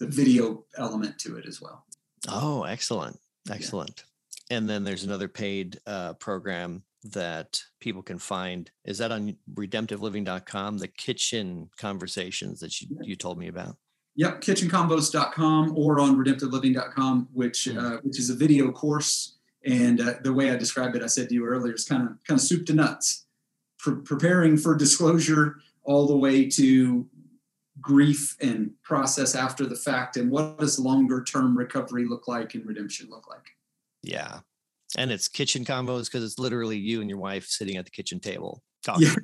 [0.00, 1.84] the video element to it as well.
[2.28, 3.18] Oh, excellent.
[3.50, 4.04] Excellent
[4.50, 6.82] and then there's another paid uh, program
[7.12, 13.38] that people can find is that on redemptiveliving.com the kitchen conversations that you, you told
[13.38, 13.76] me about
[14.18, 17.78] yep kitchenconvos.com or on redemptiveliving.com which mm.
[17.78, 21.28] uh, which is a video course and uh, the way i described it i said
[21.28, 23.24] to you earlier is kind of kind of soup to nuts
[23.78, 27.06] Pre- preparing for disclosure all the way to
[27.80, 32.66] grief and process after the fact and what does longer term recovery look like and
[32.66, 33.54] redemption look like
[34.02, 34.40] yeah.
[34.96, 38.20] And it's kitchen convos because it's literally you and your wife sitting at the kitchen
[38.20, 38.62] table.
[38.98, 39.14] Yeah,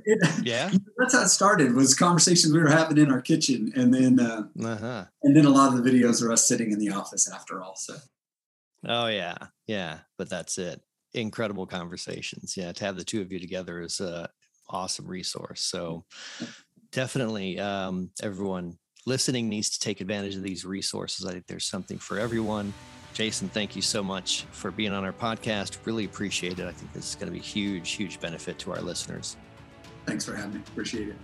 [0.43, 0.71] yeah.
[0.99, 1.75] That's how it started.
[1.75, 5.05] Was conversations we were having in our kitchen, and then uh, uh-huh.
[5.23, 7.77] and then a lot of the videos are us sitting in the office after all.
[7.77, 7.95] So.
[8.87, 9.37] Oh yeah,
[9.67, 9.99] yeah.
[10.19, 10.83] But that's it.
[11.15, 12.57] Incredible conversations.
[12.57, 14.29] Yeah, to have the two of you together is a
[14.69, 15.63] awesome resource.
[15.63, 16.05] So
[16.93, 21.27] definitely, um, everyone listening needs to take advantage of these resources.
[21.27, 22.73] I think there's something for everyone.
[23.13, 25.79] Jason, thank you so much for being on our podcast.
[25.85, 26.67] Really appreciate it.
[26.67, 29.37] I think this is going to be huge, huge benefit to our listeners.
[30.07, 30.61] Thanks for having me.
[30.69, 31.17] Appreciate it.